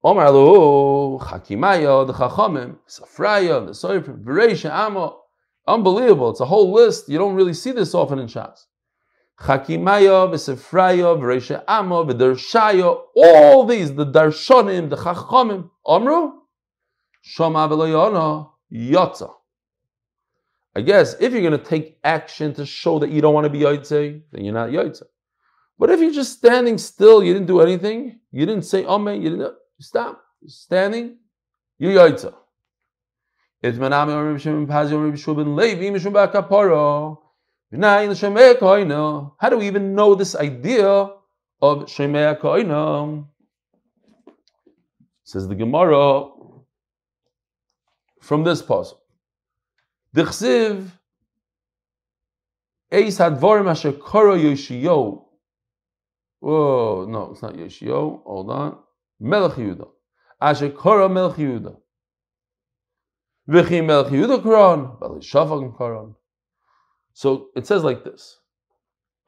[0.05, 5.21] Omar lo chakimaya the chachamim safraya the sofer bereisha amo.
[5.67, 6.31] Unbelievable!
[6.31, 7.09] It's a whole list.
[7.09, 8.67] You don't really see this often in Shas.
[9.41, 16.33] Chakimaya, Vesefraya, Veresha Amo, Vedershaya, all these, the Darshanim, the Chachamim, Amru,
[17.23, 19.33] Shama Veloyana, Yatza.
[20.75, 23.51] I guess if you're going to take action to show that you don't want to
[23.51, 25.03] be Yaitse, then you're not Yaitse.
[25.79, 29.31] But if you're just standing still, you didn't do anything, you didn't say Amen, you
[29.31, 31.19] didn't stop, standing,
[31.79, 32.09] you're.
[33.63, 37.19] It's Manami or Ribshim Pazi or Ribshubin Levi Mishum.
[39.39, 43.27] How do we even know this idea of Shemei Koina?
[45.25, 46.29] Says the Gemara
[48.21, 48.99] from this pasuk.
[50.15, 50.91] Dichsiv
[52.93, 55.29] Eis Hadvarim Asher Koro Yoshio.
[56.43, 58.23] Oh, no, it's not Yoshio.
[58.27, 58.79] Hold on.
[59.23, 59.89] Melech Yehuda.
[60.41, 61.77] Asher Koro Melech Yehuda.
[63.49, 64.99] V'chi Melech Yehuda Koron.
[64.99, 66.15] Bali Shafak Koron.
[67.15, 68.39] So it says like this.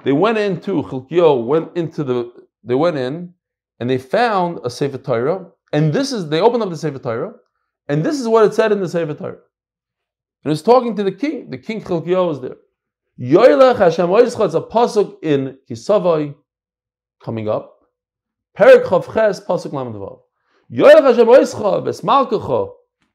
[0.05, 2.32] They went into Chilkio, went into the
[2.64, 3.34] they went in
[3.78, 7.34] and they found a Sefer Torah, and this is they opened up the Sefer Torah,
[7.88, 9.38] and this is what it said in the Sefer Torah.
[10.42, 11.51] And it's talking to the king.
[11.51, 12.57] The king Chilkio was there.
[13.18, 16.34] Yoilech Hashem Oischot, a pasuk in Kisavai
[17.22, 17.73] coming up.
[18.57, 20.20] Perik Chavches pasuk Lamadvav.
[20.70, 22.70] Yoilech Hashem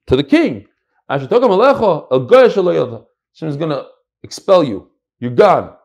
[0.08, 0.68] to the king.
[1.10, 3.86] Ashetokam Alecho El Goyesh Hashem is going to
[4.24, 4.90] expel you.
[5.20, 5.76] You're gone.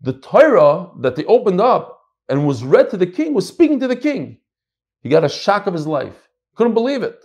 [0.00, 3.88] The Torah that they opened up and was read to the king was speaking to
[3.88, 4.38] the king.
[5.00, 6.28] He got a shock of his life.
[6.56, 7.24] Couldn't believe it.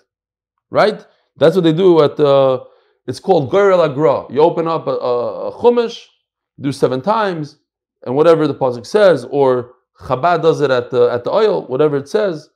[0.70, 1.06] Right?
[1.38, 2.64] That's what they do at uh,
[3.08, 4.32] it's called Gorel HaGra.
[4.32, 6.06] You open up a, a, a chumash,
[6.60, 7.58] do seven times,
[8.06, 11.98] and whatever the pasuk says, or Chabad does it at the at the oil, whatever
[11.98, 12.50] it says,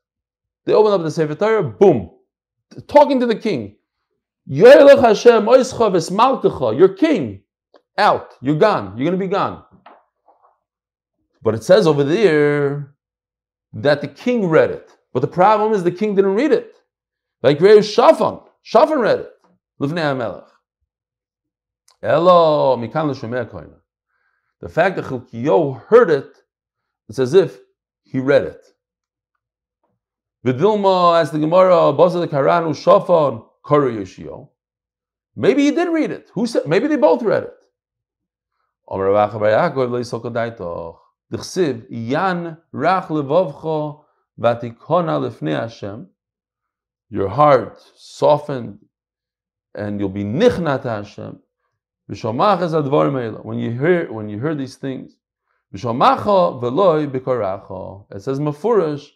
[0.66, 2.12] they open up the Sefer Torah, boom,
[2.88, 3.76] talking to the king.
[4.46, 4.88] You're
[6.96, 7.42] king.
[7.98, 8.34] Out.
[8.42, 8.98] You're gone.
[8.98, 9.64] You're going to be gone.
[11.44, 12.94] But it says over there
[13.74, 14.96] that the king read it.
[15.14, 16.76] But the problem is the king didn't read it.
[17.44, 18.44] Like Rei Shafan.
[18.66, 19.34] Shafan read it.
[24.62, 26.41] The fact that Chilkiyo heard it,
[27.10, 27.60] it's as if
[28.04, 28.66] he read it.
[30.45, 34.49] Vidilma, as the Gemara, Baza the Karanu Shafan, Kara Yoshio.
[35.36, 36.30] Maybe he did read it.
[36.34, 36.66] Who said?
[36.68, 37.54] Maybe they both read it.
[47.10, 48.80] Your heart softened,
[49.76, 51.39] and you'll be nichna to Hashem.
[52.08, 55.16] When you hear when you hear these things,
[55.74, 55.86] it says
[58.39, 59.07] mafurish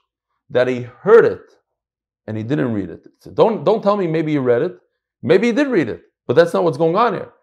[0.50, 1.42] that he heard it
[2.28, 3.08] and he didn't read it.
[3.20, 4.78] So don't, don't tell me maybe he read it.
[5.22, 7.34] Maybe he did read it, but that's not what's going on here.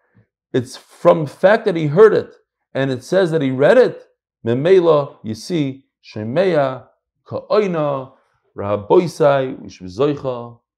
[0.53, 2.33] It's from the fact that he heard it
[2.73, 4.03] and it says that he read it.
[4.45, 6.87] Memela, you see, Shemeya,
[7.25, 8.11] Ka'oina,
[8.57, 9.89] Rahaboisai, should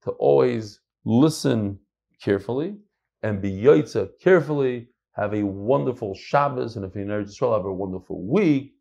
[0.04, 1.78] to always listen
[2.22, 2.76] carefully
[3.22, 4.88] and be Yaitza carefully.
[5.16, 8.74] Have a wonderful Shabbos, and if you're in Eretz Yisrael, have a wonderful week.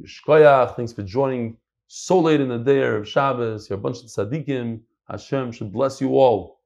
[0.00, 1.56] Yishkoyach, thanks for joining
[1.88, 3.68] so late in the day of Shabbos.
[3.68, 4.80] You're a bunch of tzaddikim.
[5.10, 6.61] Hashem should bless you all.